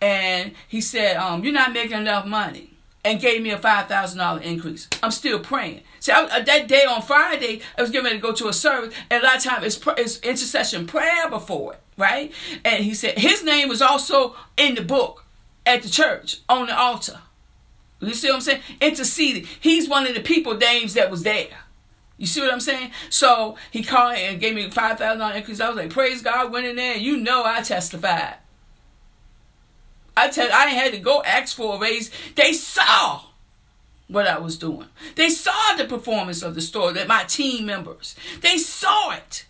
And 0.00 0.52
he 0.68 0.80
said, 0.80 1.16
um, 1.16 1.44
You're 1.44 1.52
not 1.52 1.72
making 1.72 1.98
enough 1.98 2.26
money 2.26 2.70
and 3.04 3.20
gave 3.20 3.42
me 3.42 3.50
a 3.50 3.58
$5,000 3.58 4.42
increase. 4.42 4.88
I'm 5.02 5.10
still 5.10 5.38
praying. 5.38 5.82
See, 6.00 6.10
I, 6.10 6.22
uh, 6.22 6.42
that 6.42 6.68
day 6.68 6.84
on 6.84 7.02
Friday, 7.02 7.60
I 7.76 7.82
was 7.82 7.90
getting 7.90 8.06
ready 8.06 8.16
to 8.16 8.22
go 8.22 8.32
to 8.32 8.48
a 8.48 8.52
service, 8.52 8.94
and 9.10 9.22
a 9.22 9.26
lot 9.26 9.36
of 9.36 9.42
times 9.42 9.64
it's, 9.64 9.86
it's 9.98 10.20
intercession 10.20 10.86
prayer 10.86 11.28
before 11.28 11.74
it, 11.74 11.80
right? 11.98 12.32
And 12.64 12.84
he 12.84 12.94
said 12.94 13.18
his 13.18 13.44
name 13.44 13.68
was 13.68 13.82
also 13.82 14.34
in 14.56 14.74
the 14.74 14.82
book 14.82 15.24
at 15.66 15.82
the 15.82 15.90
church 15.90 16.38
on 16.48 16.66
the 16.66 16.78
altar. 16.78 17.20
You 18.00 18.14
see 18.14 18.28
what 18.28 18.36
I'm 18.36 18.40
saying? 18.42 18.60
Interceding. 18.80 19.46
He's 19.60 19.88
one 19.88 20.06
of 20.06 20.14
the 20.14 20.20
people 20.20 20.56
names 20.56 20.94
that 20.94 21.10
was 21.10 21.22
there. 21.22 21.63
You 22.16 22.26
see 22.26 22.40
what 22.40 22.52
I'm 22.52 22.60
saying? 22.60 22.92
So 23.10 23.56
he 23.70 23.82
called 23.82 24.16
and 24.16 24.40
gave 24.40 24.54
me 24.54 24.70
five 24.70 24.98
thousand 24.98 25.18
dollar 25.18 25.34
increase. 25.34 25.60
I 25.60 25.68
was 25.68 25.76
like, 25.76 25.90
praise 25.90 26.22
God, 26.22 26.52
went 26.52 26.66
in 26.66 26.76
there. 26.76 26.96
You 26.96 27.16
know 27.16 27.44
I 27.44 27.62
testified. 27.62 28.36
I 30.16 30.28
tell 30.28 30.48
I 30.52 30.66
had 30.66 30.92
to 30.92 30.98
go 30.98 31.22
ask 31.24 31.56
for 31.56 31.76
a 31.76 31.78
raise. 31.78 32.10
They 32.36 32.52
saw 32.52 33.22
what 34.06 34.28
I 34.28 34.38
was 34.38 34.56
doing. 34.58 34.86
They 35.16 35.28
saw 35.28 35.76
the 35.76 35.86
performance 35.86 36.42
of 36.42 36.54
the 36.54 36.60
store, 36.60 36.92
that 36.92 37.08
my 37.08 37.24
team 37.24 37.66
members. 37.66 38.14
They 38.40 38.58
saw 38.58 39.12
it. 39.12 39.46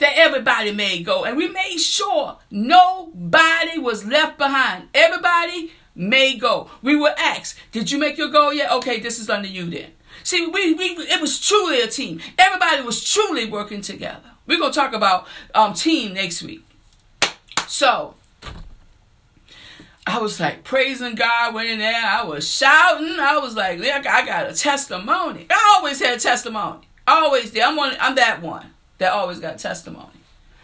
That 0.00 0.12
everybody 0.16 0.72
made 0.72 1.04
go. 1.04 1.24
And 1.24 1.36
we 1.36 1.48
made 1.48 1.78
sure 1.78 2.38
nobody 2.50 3.78
was 3.78 4.04
left 4.04 4.38
behind. 4.38 4.88
Everybody 4.94 5.72
made 5.94 6.40
go. 6.40 6.70
We 6.82 6.94
were 6.94 7.14
asked, 7.18 7.58
did 7.72 7.90
you 7.90 7.98
make 7.98 8.18
your 8.18 8.28
goal 8.28 8.52
yet? 8.52 8.70
Okay, 8.72 9.00
this 9.00 9.18
is 9.18 9.30
under 9.30 9.48
you 9.48 9.68
then. 9.68 9.90
See, 10.22 10.46
we, 10.46 10.74
we 10.74 10.84
it 10.84 11.20
was 11.20 11.40
truly 11.40 11.80
a 11.80 11.86
team. 11.86 12.20
Everybody 12.38 12.82
was 12.82 13.04
truly 13.04 13.46
working 13.46 13.80
together. 13.80 14.30
We're 14.46 14.58
gonna 14.58 14.72
talk 14.72 14.92
about 14.92 15.26
um, 15.54 15.74
team 15.74 16.14
next 16.14 16.42
week. 16.42 16.64
So 17.66 18.14
I 20.06 20.18
was 20.18 20.40
like 20.40 20.64
praising 20.64 21.14
God, 21.14 21.54
went 21.54 21.68
in 21.68 21.78
there. 21.78 21.94
I 21.94 22.24
was 22.24 22.50
shouting. 22.50 23.18
I 23.20 23.38
was 23.38 23.54
like, 23.54 23.80
I 23.80 24.24
got 24.24 24.50
a 24.50 24.54
testimony. 24.54 25.46
I 25.50 25.74
always 25.76 26.00
had 26.00 26.18
testimony. 26.20 26.88
Always 27.06 27.50
did. 27.50 27.62
I'm 27.62 27.76
one. 27.76 27.96
I'm 28.00 28.14
that 28.14 28.42
one 28.42 28.70
that 28.98 29.12
always 29.12 29.38
got 29.38 29.58
testimony 29.58 30.17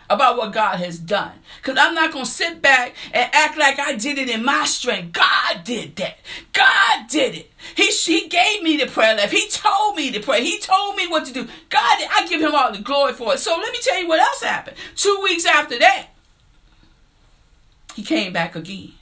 about 0.08 0.36
what 0.36 0.52
God 0.52 0.78
has 0.78 0.98
done. 0.98 1.32
Cause 1.62 1.76
I'm 1.78 1.94
not 1.94 2.12
gonna 2.12 2.26
sit 2.26 2.60
back 2.60 2.94
and 3.12 3.30
act 3.32 3.56
like 3.58 3.78
I 3.78 3.94
did 3.94 4.18
it 4.18 4.28
in 4.28 4.44
my 4.44 4.64
strength. 4.64 5.12
God 5.12 5.64
did 5.64 5.96
that. 5.96 6.18
God 6.52 7.06
did 7.08 7.34
it. 7.34 7.52
He 7.74 7.86
He 7.86 8.28
gave 8.28 8.62
me 8.62 8.76
the 8.76 8.86
prayer 8.86 9.16
life. 9.16 9.30
He 9.30 9.48
told 9.48 9.96
me 9.96 10.10
to 10.12 10.20
pray. 10.20 10.42
He 10.44 10.58
told 10.58 10.96
me 10.96 11.06
what 11.06 11.24
to 11.26 11.32
do. 11.32 11.44
God, 11.70 11.98
I 12.10 12.26
give 12.28 12.40
Him 12.40 12.54
all 12.54 12.72
the 12.72 12.82
glory 12.82 13.12
for 13.12 13.34
it. 13.34 13.38
So 13.38 13.56
let 13.56 13.72
me 13.72 13.78
tell 13.82 14.00
you 14.00 14.08
what 14.08 14.20
else 14.20 14.42
happened. 14.42 14.76
Two 14.96 15.20
weeks 15.22 15.46
after 15.46 15.78
that, 15.78 16.08
He 17.94 18.02
came 18.02 18.32
back 18.32 18.56
again 18.56 18.92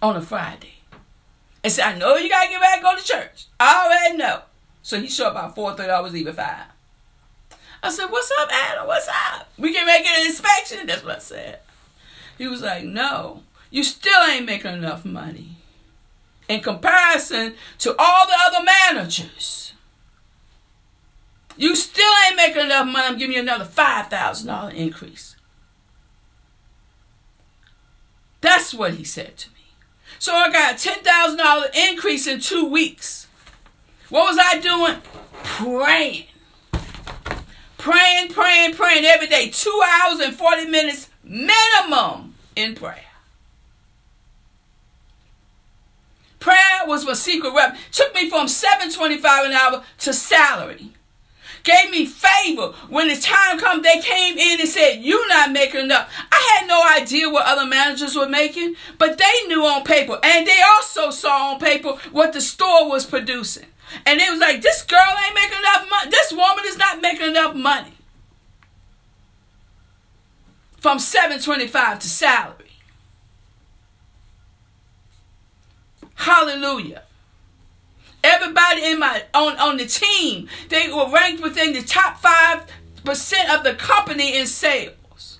on 0.00 0.16
a 0.16 0.22
Friday. 0.22 0.74
And 1.62 1.72
said, 1.72 1.84
I 1.84 1.98
know 1.98 2.16
you 2.16 2.28
gotta 2.28 2.48
get 2.48 2.60
back 2.60 2.74
and 2.74 2.82
go 2.82 2.96
to 2.96 3.04
church. 3.04 3.46
I 3.58 3.84
already 3.84 4.16
know. 4.16 4.42
So 4.82 5.00
he 5.00 5.08
showed 5.08 5.34
up 5.34 5.56
about 5.56 5.76
4.30, 5.78 5.90
I 5.90 6.00
was 6.00 6.14
even 6.14 6.34
5. 6.34 6.56
I 7.82 7.90
said, 7.90 8.06
What's 8.06 8.30
up, 8.40 8.48
Adam? 8.52 8.86
What's 8.86 9.08
up? 9.08 9.48
We 9.58 9.72
can 9.72 9.86
make 9.86 10.06
an 10.06 10.26
inspection. 10.26 10.86
That's 10.86 11.04
what 11.04 11.16
I 11.16 11.20
said. 11.20 11.60
He 12.36 12.46
was 12.46 12.62
like, 12.62 12.84
No, 12.84 13.42
you 13.70 13.84
still 13.84 14.22
ain't 14.24 14.46
making 14.46 14.72
enough 14.72 15.04
money. 15.04 15.56
In 16.48 16.60
comparison 16.60 17.54
to 17.78 17.94
all 17.98 18.26
the 18.26 18.34
other 18.46 18.64
managers. 18.64 19.74
You 21.56 21.74
still 21.74 22.12
ain't 22.26 22.36
making 22.36 22.62
enough 22.62 22.86
money. 22.86 23.06
I'm 23.06 23.18
giving 23.18 23.34
you 23.34 23.42
another 23.42 23.64
$5,000 23.64 24.74
increase. 24.74 25.36
That's 28.40 28.72
what 28.72 28.94
he 28.94 29.04
said 29.04 29.36
to 29.38 29.48
me. 29.50 29.54
So 30.18 30.34
I 30.34 30.50
got 30.50 30.74
a 30.74 30.88
$10,000 30.88 31.90
increase 31.90 32.26
in 32.26 32.40
two 32.40 32.64
weeks. 32.64 33.26
What 34.08 34.24
was 34.24 34.38
I 34.40 34.58
doing? 34.58 35.02
Praying. 35.42 36.26
Praying, 37.78 38.30
praying, 38.30 38.74
praying 38.74 39.04
every 39.04 39.28
day. 39.28 39.50
Two 39.50 39.80
hours 39.86 40.20
and 40.20 40.34
40 40.34 40.66
minutes 40.66 41.08
minimum 41.22 42.34
in 42.56 42.74
prayer. 42.74 43.04
Prayer 46.40 46.86
was 46.86 47.04
my 47.04 47.14
secret 47.14 47.52
weapon. 47.52 47.78
Took 47.92 48.14
me 48.14 48.28
from 48.28 48.48
725 48.48 49.46
an 49.46 49.52
hour 49.52 49.84
to 49.98 50.12
salary 50.12 50.92
gave 51.68 51.90
me 51.90 52.06
favor. 52.06 52.72
When 52.88 53.08
the 53.08 53.16
time 53.16 53.58
come, 53.58 53.82
they 53.82 54.00
came 54.00 54.38
in 54.38 54.60
and 54.60 54.68
said, 54.68 54.98
You're 55.00 55.28
not 55.28 55.52
making 55.52 55.82
enough. 55.82 56.10
I 56.32 56.58
had 56.58 56.66
no 56.66 56.82
idea 56.96 57.30
what 57.30 57.46
other 57.46 57.66
managers 57.66 58.16
were 58.16 58.28
making, 58.28 58.74
but 58.96 59.18
they 59.18 59.46
knew 59.46 59.64
on 59.64 59.84
paper. 59.84 60.18
And 60.22 60.46
they 60.46 60.60
also 60.76 61.10
saw 61.10 61.52
on 61.52 61.60
paper 61.60 61.92
what 62.10 62.32
the 62.32 62.40
store 62.40 62.88
was 62.88 63.06
producing. 63.06 63.66
And 64.06 64.20
it 64.20 64.30
was 64.30 64.40
like, 64.40 64.62
This 64.62 64.82
girl 64.82 65.14
ain't 65.24 65.34
making 65.34 65.58
enough 65.58 65.88
money. 65.90 66.10
This 66.10 66.32
woman 66.32 66.64
is 66.66 66.78
not 66.78 67.00
making 67.00 67.28
enough 67.28 67.54
money. 67.54 67.92
From 70.76 70.98
725 70.98 71.98
to 72.00 72.08
salary. 72.08 72.54
Hallelujah. 76.14 77.02
Everybody 78.24 78.84
in 78.84 78.98
my 78.98 79.24
on, 79.32 79.56
on 79.58 79.76
the 79.76 79.86
team, 79.86 80.48
they 80.68 80.92
were 80.92 81.08
ranked 81.10 81.42
within 81.42 81.72
the 81.72 81.82
top 81.82 82.18
five 82.18 82.66
percent 83.04 83.50
of 83.50 83.62
the 83.62 83.74
company 83.74 84.36
in 84.36 84.46
sales. 84.46 85.38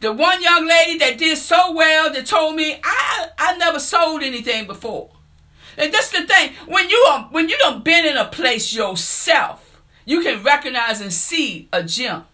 The 0.00 0.12
one 0.12 0.42
young 0.42 0.66
lady 0.66 0.98
that 0.98 1.16
did 1.18 1.38
so 1.38 1.72
well 1.72 2.12
that 2.12 2.26
told 2.26 2.56
me 2.56 2.78
I 2.82 3.28
I 3.38 3.56
never 3.56 3.78
sold 3.78 4.22
anything 4.22 4.66
before. 4.66 5.10
And 5.76 5.92
that's 5.92 6.10
the 6.10 6.26
thing. 6.26 6.52
When 6.66 6.88
you 6.88 6.96
are 7.10 7.28
when 7.30 7.48
you 7.48 7.58
don't 7.58 7.84
been 7.84 8.06
in 8.06 8.16
a 8.16 8.24
place 8.24 8.72
yourself, 8.72 9.82
you 10.04 10.22
can 10.22 10.42
recognize 10.42 11.00
and 11.00 11.12
see 11.12 11.68
a 11.72 11.82
gem. 11.82 12.24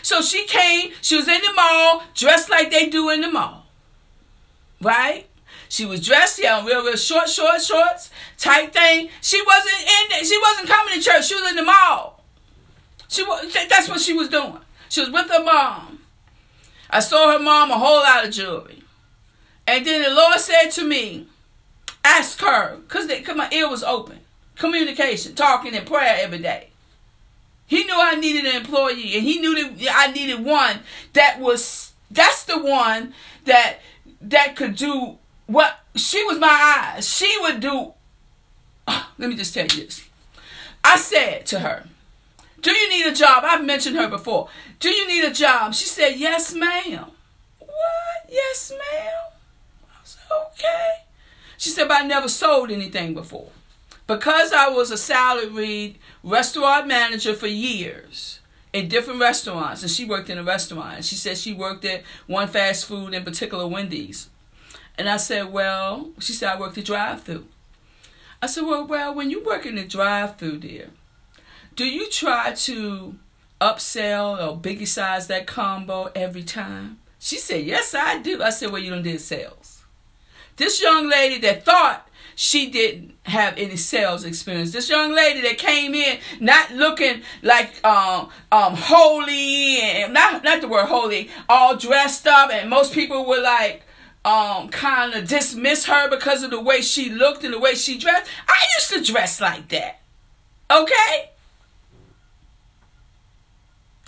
So 0.00 0.22
she 0.22 0.46
came, 0.46 0.92
she 1.00 1.16
was 1.16 1.28
in 1.28 1.40
the 1.40 1.52
mall, 1.54 2.04
dressed 2.14 2.48
like 2.48 2.70
they 2.70 2.88
do 2.88 3.10
in 3.10 3.20
the 3.20 3.30
mall. 3.30 3.66
Right? 4.80 5.26
She 5.68 5.86
was 5.86 6.04
dressed, 6.04 6.38
yeah, 6.38 6.64
real, 6.64 6.84
real 6.84 6.96
short, 6.96 7.28
short 7.28 7.62
shorts, 7.62 8.10
tight 8.36 8.72
thing. 8.72 9.08
She 9.22 9.42
wasn't 9.46 9.80
in. 9.80 10.24
She 10.24 10.38
wasn't 10.38 10.68
coming 10.68 10.94
to 10.94 11.00
church. 11.00 11.26
She 11.26 11.34
was 11.34 11.48
in 11.48 11.56
the 11.56 11.62
mall. 11.62 12.22
She 13.08 13.22
was. 13.22 13.52
That's 13.68 13.88
what 13.88 14.00
she 14.00 14.12
was 14.12 14.28
doing. 14.28 14.58
She 14.88 15.00
was 15.00 15.10
with 15.10 15.30
her 15.30 15.42
mom. 15.42 16.00
I 16.90 17.00
saw 17.00 17.32
her 17.32 17.38
mom 17.38 17.70
a 17.70 17.78
whole 17.78 18.00
lot 18.00 18.26
of 18.26 18.32
jewelry, 18.32 18.82
and 19.66 19.86
then 19.86 20.02
the 20.02 20.14
Lord 20.14 20.38
said 20.38 20.68
to 20.72 20.84
me, 20.84 21.26
"Ask 22.04 22.40
her," 22.40 22.76
because 22.76 23.08
my 23.36 23.48
ear 23.52 23.68
was 23.68 23.82
open. 23.84 24.20
Communication, 24.56 25.34
talking, 25.34 25.74
and 25.74 25.86
prayer 25.86 26.18
every 26.20 26.38
day. 26.38 26.68
He 27.66 27.84
knew 27.84 27.96
I 27.96 28.16
needed 28.16 28.44
an 28.44 28.56
employee, 28.56 29.16
and 29.16 29.24
he 29.24 29.38
knew 29.38 29.70
that 29.70 29.94
I 29.94 30.12
needed 30.12 30.44
one 30.44 30.80
that 31.14 31.40
was. 31.40 31.92
That's 32.10 32.44
the 32.44 32.58
one 32.58 33.14
that 33.46 33.78
that 34.20 34.56
could 34.56 34.76
do 34.76 35.16
what 35.46 35.80
she 35.96 36.22
was 36.24 36.38
my 36.38 36.92
eyes. 36.94 37.08
She 37.08 37.34
would 37.40 37.60
do. 37.60 37.94
let 38.88 39.30
me 39.30 39.36
just 39.36 39.54
tell 39.54 39.64
you 39.64 39.86
this. 39.86 40.06
I 40.84 40.96
said 40.96 41.46
to 41.46 41.60
her, 41.60 41.86
"Do 42.60 42.72
you 42.72 42.90
need 42.90 43.06
a 43.06 43.14
job?" 43.14 43.44
I've 43.46 43.64
mentioned 43.64 43.96
her 43.96 44.08
before. 44.08 44.48
Do 44.78 44.90
you 44.90 45.06
need 45.08 45.24
a 45.24 45.32
job? 45.32 45.74
She 45.74 45.86
said, 45.86 46.16
"Yes, 46.16 46.52
ma'am." 46.52 47.06
What? 47.58 48.28
Yes, 48.28 48.72
ma'am. 48.72 49.32
I 49.90 50.04
said, 50.04 50.22
"Okay." 50.30 51.01
She 51.62 51.70
said, 51.70 51.86
"But 51.86 52.02
I 52.02 52.06
never 52.08 52.28
sold 52.28 52.72
anything 52.72 53.14
before." 53.14 53.52
Because 54.08 54.52
I 54.52 54.68
was 54.68 54.90
a 54.90 54.96
salaried 54.96 55.96
restaurant 56.24 56.88
manager 56.88 57.34
for 57.34 57.46
years, 57.46 58.40
in 58.72 58.88
different 58.88 59.20
restaurants, 59.20 59.80
and 59.82 59.90
she 59.90 60.04
worked 60.04 60.28
in 60.28 60.38
a 60.38 60.42
restaurant. 60.42 61.04
She 61.04 61.14
said 61.14 61.38
she 61.38 61.52
worked 61.52 61.84
at 61.84 62.02
one 62.26 62.48
fast 62.48 62.86
food, 62.86 63.14
in 63.14 63.22
particular, 63.22 63.64
Wendy's. 63.68 64.28
And 64.98 65.08
I 65.08 65.18
said, 65.18 65.52
well, 65.52 66.10
she 66.18 66.32
said 66.32 66.52
I 66.52 66.58
worked 66.58 66.74
the 66.74 66.82
drive-through. 66.82 67.46
I 68.42 68.46
said, 68.46 68.64
well, 68.64 68.84
well, 68.84 69.14
when 69.14 69.30
you 69.30 69.44
work 69.44 69.64
in 69.64 69.76
the 69.76 69.84
drive-through, 69.84 70.58
dear, 70.58 70.90
do 71.76 71.84
you 71.84 72.10
try 72.10 72.54
to 72.54 73.14
upsell 73.60 74.44
or 74.44 74.56
biggie 74.56 74.88
size 74.88 75.28
that 75.28 75.46
combo 75.46 76.10
every 76.16 76.42
time? 76.42 76.98
She 77.20 77.36
said, 77.36 77.64
yes, 77.64 77.94
I 77.94 78.18
do. 78.18 78.42
I 78.42 78.50
said, 78.50 78.72
well, 78.72 78.82
you 78.82 78.90
don't 78.90 79.04
do 79.04 79.16
sales. 79.16 79.71
This 80.56 80.82
young 80.82 81.08
lady 81.08 81.38
that 81.40 81.64
thought 81.64 82.08
she 82.34 82.70
didn't 82.70 83.14
have 83.24 83.54
any 83.56 83.76
sales 83.76 84.24
experience. 84.24 84.72
This 84.72 84.88
young 84.88 85.14
lady 85.14 85.40
that 85.42 85.58
came 85.58 85.94
in 85.94 86.18
not 86.40 86.72
looking 86.72 87.22
like 87.42 87.84
um 87.84 88.30
um 88.50 88.74
holy 88.76 89.80
and 89.80 90.12
not 90.12 90.42
not 90.42 90.60
the 90.60 90.68
word 90.68 90.86
holy, 90.86 91.30
all 91.48 91.76
dressed 91.76 92.26
up, 92.26 92.50
and 92.50 92.68
most 92.68 92.92
people 92.92 93.26
were 93.26 93.40
like 93.40 93.82
um 94.24 94.68
kind 94.68 95.14
of 95.14 95.28
dismiss 95.28 95.86
her 95.86 96.08
because 96.08 96.42
of 96.42 96.50
the 96.50 96.60
way 96.60 96.80
she 96.80 97.10
looked 97.10 97.44
and 97.44 97.54
the 97.54 97.58
way 97.58 97.74
she 97.74 97.98
dressed. 97.98 98.30
I 98.48 98.64
used 98.78 98.90
to 98.92 99.12
dress 99.12 99.40
like 99.40 99.68
that. 99.68 100.00
Okay? 100.70 101.30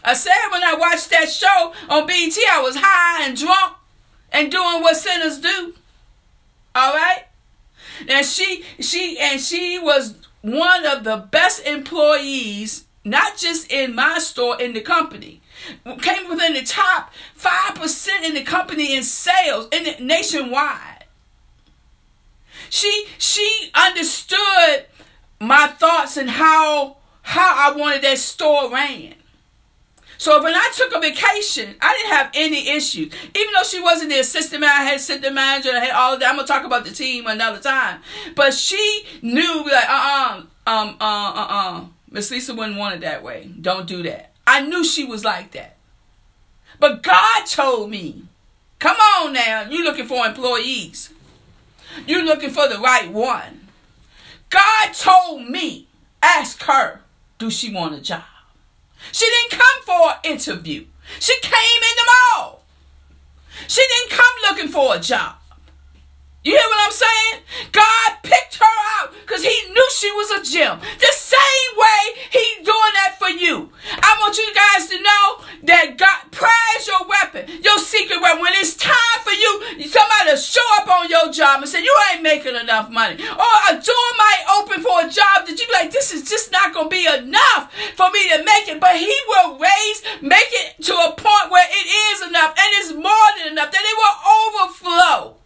I 0.06 0.12
said 0.14 0.32
when 0.50 0.62
I 0.62 0.74
watched 0.74 1.10
that 1.10 1.30
show 1.30 1.72
on 1.88 2.06
BET, 2.06 2.36
I 2.52 2.60
was 2.62 2.76
high 2.78 3.26
and 3.26 3.36
drunk 3.36 3.74
and 4.32 4.50
doing 4.50 4.82
what 4.82 4.96
sinners 4.96 5.38
do. 5.38 5.74
All 6.74 6.92
right? 6.94 7.24
And 8.08 8.26
she 8.26 8.64
she 8.80 9.18
and 9.18 9.40
she 9.40 9.78
was 9.78 10.16
one 10.42 10.84
of 10.84 11.04
the 11.04 11.16
best 11.16 11.64
employees, 11.66 12.84
not 13.04 13.36
just 13.36 13.70
in 13.70 13.94
my 13.94 14.18
store, 14.18 14.60
in 14.60 14.72
the 14.72 14.80
company. 14.80 15.40
Came 16.00 16.28
within 16.28 16.54
the 16.54 16.62
top 16.62 17.12
five 17.34 17.76
percent 17.76 18.24
in 18.24 18.34
the 18.34 18.42
company 18.42 18.96
in 18.96 19.02
sales 19.02 19.68
in 19.72 19.84
the, 19.84 19.96
nationwide. 20.04 21.04
She 22.68 23.06
she 23.18 23.70
understood 23.74 24.86
my 25.40 25.68
thoughts 25.68 26.16
and 26.16 26.28
how 26.28 26.96
how 27.22 27.72
I 27.72 27.76
wanted 27.76 28.02
that 28.02 28.18
store 28.18 28.70
ran. 28.70 29.14
So 30.18 30.42
when 30.42 30.54
I 30.54 30.70
took 30.74 30.94
a 30.94 31.00
vacation, 31.00 31.74
I 31.80 31.94
didn't 31.94 32.12
have 32.12 32.30
any 32.34 32.70
issues. 32.70 33.12
Even 33.34 33.54
though 33.54 33.62
she 33.64 33.80
wasn't 33.80 34.10
the 34.10 34.20
assistant 34.20 34.60
manager, 34.60 34.80
I 34.80 34.84
had 34.84 34.96
assistant 34.96 35.34
manager, 35.34 35.70
I 35.72 35.84
had 35.84 35.94
all 35.94 36.14
of 36.14 36.20
that. 36.20 36.30
I'm 36.30 36.36
gonna 36.36 36.46
talk 36.46 36.64
about 36.64 36.84
the 36.84 36.92
team 36.92 37.26
another 37.26 37.60
time. 37.60 38.00
But 38.34 38.54
she 38.54 39.04
knew 39.22 39.64
like, 39.64 39.88
uh-uh, 39.88 40.42
um, 40.66 40.96
uh, 41.00 41.32
uh-uh. 41.34 41.84
Miss 42.10 42.30
Lisa 42.30 42.54
wouldn't 42.54 42.78
want 42.78 42.94
it 42.94 43.00
that 43.00 43.22
way. 43.22 43.50
Don't 43.60 43.86
do 43.86 44.02
that. 44.04 44.32
I 44.46 44.60
knew 44.60 44.84
she 44.84 45.04
was 45.04 45.24
like 45.24 45.52
that. 45.52 45.76
But 46.78 47.02
God 47.02 47.46
told 47.46 47.90
me, 47.90 48.24
come 48.78 48.96
on 48.96 49.32
now, 49.32 49.66
you're 49.68 49.84
looking 49.84 50.06
for 50.06 50.26
employees. 50.26 51.10
You're 52.06 52.24
looking 52.24 52.50
for 52.50 52.68
the 52.68 52.78
right 52.78 53.10
one. 53.10 53.68
God 54.50 54.92
told 54.92 55.48
me, 55.48 55.86
ask 56.22 56.62
her, 56.64 57.00
do 57.38 57.50
she 57.50 57.72
want 57.72 57.94
a 57.94 58.00
job? 58.00 58.22
She 59.12 59.26
didn't 59.26 59.60
come 59.60 59.82
for 59.84 60.10
an 60.10 60.32
interview. 60.32 60.86
She 61.20 61.34
came 61.40 61.52
in 61.90 61.96
the 61.96 62.12
mall. 62.12 62.64
She 63.68 63.82
didn't 63.82 64.18
come 64.18 64.34
looking 64.48 64.68
for 64.68 64.96
a 64.96 65.00
job. 65.00 65.36
You 66.42 66.52
hear 66.52 66.68
what 66.68 66.86
I'm 66.86 66.92
saying? 66.92 67.42
God 67.72 68.18
picked 68.22 68.56
her 68.56 68.76
out 69.00 69.14
because 69.22 69.42
he 69.42 69.56
knew 69.72 69.88
she 69.96 70.10
was 70.12 70.30
a 70.30 70.52
gem. 70.52 70.78
The 71.00 71.12
same 71.12 71.72
way 71.76 71.93
he's 72.34 72.66
doing 72.66 72.94
that 72.98 73.16
for 73.18 73.30
you. 73.30 73.70
I 73.90 74.16
want 74.20 74.36
you 74.36 74.50
guys 74.54 74.88
to 74.90 74.98
know 74.98 75.24
that 75.70 75.96
God, 75.96 76.30
prayer 76.30 76.74
your 76.86 77.06
weapon, 77.06 77.46
your 77.62 77.78
secret 77.78 78.20
weapon. 78.20 78.42
When 78.42 78.52
it's 78.54 78.74
time 78.74 79.18
for 79.22 79.32
you, 79.32 79.86
somebody 79.86 80.30
to 80.30 80.36
show 80.36 80.64
up 80.80 80.88
on 80.88 81.08
your 81.08 81.30
job 81.30 81.62
and 81.62 81.68
say, 81.68 81.82
you 81.82 81.94
ain't 82.12 82.22
making 82.22 82.56
enough 82.56 82.90
money. 82.90 83.14
Or 83.22 83.54
a 83.70 83.74
door 83.78 84.08
might 84.18 84.42
open 84.60 84.82
for 84.82 85.06
a 85.06 85.08
job 85.08 85.46
that 85.46 85.56
you 85.56 85.66
like, 85.72 85.90
this 85.90 86.12
is 86.12 86.28
just 86.28 86.52
not 86.52 86.74
going 86.74 86.90
to 86.90 86.96
be 86.96 87.06
enough 87.06 87.72
for 87.94 88.10
me 88.10 88.28
to 88.30 88.44
make 88.44 88.68
it. 88.68 88.80
But 88.80 88.96
he 88.96 89.14
will 89.28 89.58
raise, 89.58 90.02
make 90.20 90.50
it 90.50 90.82
to 90.84 90.94
a 90.94 91.14
point 91.16 91.50
where 91.50 91.68
it 91.70 91.86
is 92.12 92.28
enough 92.28 92.50
and 92.58 92.70
it's 92.82 92.92
more 92.92 93.28
than 93.38 93.52
enough, 93.52 93.70
that 93.70 93.80
it 93.80 93.96
will 93.96 94.18
overflow. 94.42 95.36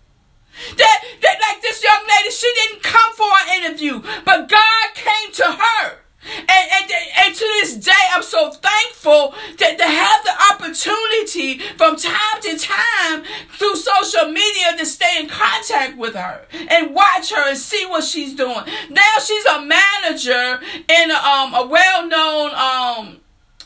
That, 0.77 1.05
that 1.23 1.39
like 1.41 1.63
this 1.63 1.85
young 1.85 2.03
lady, 2.03 2.31
she 2.35 2.51
didn't 2.55 2.83
come 2.83 3.13
for 3.15 3.31
an 3.47 3.63
interview, 3.63 4.03
but 4.25 4.49
God 4.49 4.95
came 4.95 5.33
to 5.35 5.45
her. 5.45 5.99
And, 6.37 6.49
and, 6.49 6.91
and 7.25 7.35
to 7.35 7.45
this 7.61 7.77
day, 7.77 7.93
I'm 8.13 8.23
so 8.23 8.51
thankful 8.51 9.35
that 9.59 9.79
to 9.79 9.85
have 9.85 10.25
the 10.25 10.37
opportunity 10.55 11.59
from 11.77 11.97
time 11.97 12.41
to 12.43 12.59
time 12.59 13.25
through 13.53 13.77
social 13.77 14.31
media 14.31 14.77
to 14.77 14.87
stay 14.87 15.21
in 15.21 15.29
contact 15.29 15.97
with 15.97 16.15
her 16.15 16.47
and 16.53 16.95
watch 16.95 17.33
her 17.33 17.49
and 17.49 17.59
see 17.59 17.85
what 17.87 18.05
she's 18.05 18.35
doing. 18.35 18.65
Now 18.91 19.15
she's 19.25 19.47
a 19.47 19.63
manager 19.63 20.61
in 20.89 21.11
um, 21.11 21.55
a 21.55 21.67
well-known 21.67 22.55
um, 22.55 23.21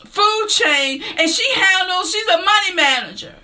food 0.05 0.47
chain, 0.47 1.03
and 1.17 1.29
she 1.29 1.45
handles. 1.53 2.11
She's 2.11 2.27
a 2.27 2.37
money 2.37 2.75
manager. 2.75 3.35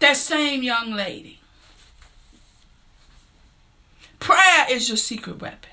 That 0.00 0.16
same 0.16 0.62
young 0.62 0.92
lady. 0.92 1.38
Prayer 4.18 4.66
is 4.70 4.88
your 4.88 4.96
secret 4.96 5.40
weapon. 5.40 5.71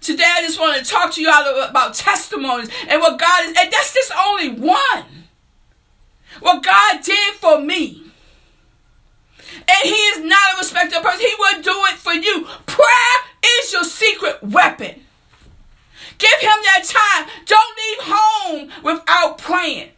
Today, 0.00 0.24
I 0.26 0.42
just 0.42 0.58
want 0.58 0.78
to 0.78 0.90
talk 0.90 1.12
to 1.14 1.20
you 1.20 1.30
all 1.30 1.62
about 1.68 1.94
testimonies 1.94 2.70
and 2.88 3.00
what 3.00 3.18
God 3.18 3.44
is, 3.44 3.54
and 3.58 3.72
that's 3.72 3.94
just 3.94 4.12
only 4.16 4.50
one. 4.50 5.04
What 6.40 6.62
God 6.62 7.02
did 7.02 7.34
for 7.34 7.60
me. 7.60 8.04
And 9.52 9.78
He 9.82 9.90
is 9.90 10.24
not 10.24 10.54
a 10.54 10.58
respecter 10.58 10.96
of 10.96 11.02
person, 11.02 11.20
He 11.20 11.34
will 11.38 11.62
do 11.62 11.74
it 11.92 11.96
for 11.96 12.12
you. 12.12 12.46
Prayer 12.66 13.16
is 13.60 13.72
your 13.72 13.84
secret 13.84 14.42
weapon. 14.42 15.02
Give 16.18 16.38
Him 16.40 16.58
that 16.64 16.84
time. 16.84 17.28
Don't 17.46 17.78
leave 17.78 17.98
home 18.00 18.70
without 18.82 19.38
praying. 19.38 19.90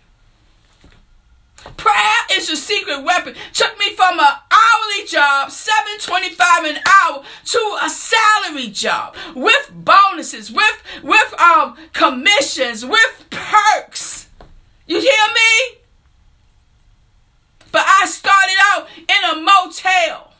Prayer 1.77 2.21
is 2.33 2.49
your 2.49 2.57
secret 2.57 3.03
weapon. 3.03 3.35
Took 3.53 3.79
me 3.79 3.95
from 3.95 4.19
an 4.19 4.27
hourly 4.51 5.07
job, 5.07 5.51
seven 5.51 5.99
twenty-five 5.99 6.65
an 6.65 6.79
hour, 6.87 7.23
to 7.47 7.79
a 7.83 7.91
salary 7.91 8.69
job 8.69 9.15
with 9.35 9.71
bonuses, 9.73 10.51
with 10.51 10.83
with 11.03 11.41
um 11.41 11.77
commissions, 11.93 12.85
with 12.85 13.27
perks. 13.31 14.29
You 14.87 15.01
hear 15.01 15.27
me? 15.35 15.79
But 17.73 17.85
I 17.87 18.07
started 18.07 18.57
out 18.73 18.89
in 18.99 19.39
a 19.39 19.41
motel, 19.41 20.33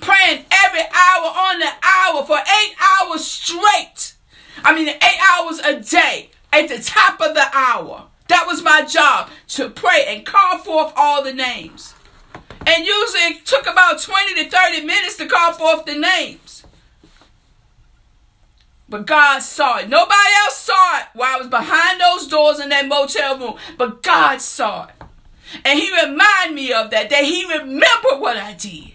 praying 0.00 0.44
every 0.50 0.80
hour 0.80 1.26
on 1.26 1.58
the 1.60 1.70
hour 1.82 2.24
for 2.26 2.36
eight 2.36 2.74
hours 2.78 3.24
straight. 3.24 4.14
I 4.62 4.74
mean, 4.74 4.88
eight 4.88 5.20
hours 5.32 5.60
a 5.60 5.80
day 5.80 6.30
at 6.52 6.68
the 6.68 6.78
top 6.78 7.20
of 7.20 7.34
the 7.34 7.46
hour. 7.52 8.08
That 8.28 8.46
was 8.46 8.62
my 8.62 8.84
job 8.84 9.30
to 9.48 9.68
pray 9.68 10.04
and 10.08 10.24
call 10.24 10.58
forth 10.58 10.92
all 10.96 11.22
the 11.22 11.32
names. 11.32 11.94
And 12.66 12.86
usually 12.86 13.20
it 13.20 13.44
took 13.44 13.66
about 13.66 14.00
20 14.00 14.34
to 14.42 14.50
30 14.50 14.84
minutes 14.84 15.16
to 15.18 15.26
call 15.26 15.52
forth 15.52 15.84
the 15.84 15.98
names. 15.98 16.64
But 18.88 19.06
God 19.06 19.40
saw 19.40 19.78
it. 19.78 19.88
Nobody 19.88 20.30
else 20.44 20.56
saw 20.56 20.98
it 20.98 21.06
while 21.14 21.36
I 21.36 21.38
was 21.38 21.48
behind 21.48 22.00
those 22.00 22.26
doors 22.26 22.60
in 22.60 22.68
that 22.70 22.86
motel 22.86 23.38
room. 23.38 23.54
But 23.76 24.02
God 24.02 24.40
saw 24.40 24.86
it. 24.86 24.94
And 25.64 25.78
He 25.78 25.90
reminded 25.90 26.54
me 26.54 26.72
of 26.72 26.90
that, 26.90 27.10
that 27.10 27.24
He 27.24 27.44
remembered 27.46 28.20
what 28.20 28.36
I 28.36 28.54
did 28.54 28.92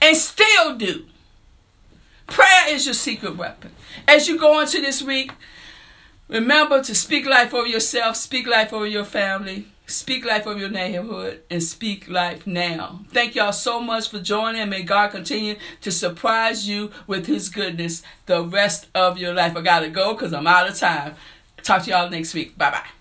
and 0.00 0.16
still 0.16 0.76
do. 0.76 1.06
Prayer 2.26 2.68
is 2.68 2.86
your 2.86 2.94
secret 2.94 3.36
weapon. 3.36 3.72
As 4.06 4.28
you 4.28 4.38
go 4.38 4.60
into 4.60 4.80
this 4.80 5.02
week, 5.02 5.32
Remember 6.30 6.80
to 6.80 6.94
speak 6.94 7.26
life 7.26 7.52
over 7.52 7.66
yourself, 7.66 8.14
speak 8.14 8.46
life 8.46 8.72
over 8.72 8.86
your 8.86 9.04
family, 9.04 9.66
speak 9.86 10.24
life 10.24 10.46
over 10.46 10.60
your 10.60 10.70
neighborhood, 10.70 11.40
and 11.50 11.60
speak 11.60 12.08
life 12.08 12.46
now. 12.46 13.00
Thank 13.08 13.34
y'all 13.34 13.52
so 13.52 13.80
much 13.80 14.08
for 14.08 14.20
joining. 14.20 14.68
May 14.68 14.82
God 14.82 15.10
continue 15.10 15.56
to 15.80 15.90
surprise 15.90 16.68
you 16.68 16.92
with 17.08 17.26
His 17.26 17.48
goodness 17.48 18.04
the 18.26 18.44
rest 18.44 18.86
of 18.94 19.18
your 19.18 19.34
life. 19.34 19.56
I 19.56 19.60
gotta 19.60 19.90
go 19.90 20.14
because 20.14 20.32
I'm 20.32 20.46
out 20.46 20.70
of 20.70 20.78
time. 20.78 21.16
Talk 21.64 21.82
to 21.84 21.90
y'all 21.90 22.08
next 22.08 22.32
week. 22.32 22.56
Bye 22.56 22.70
bye. 22.70 22.99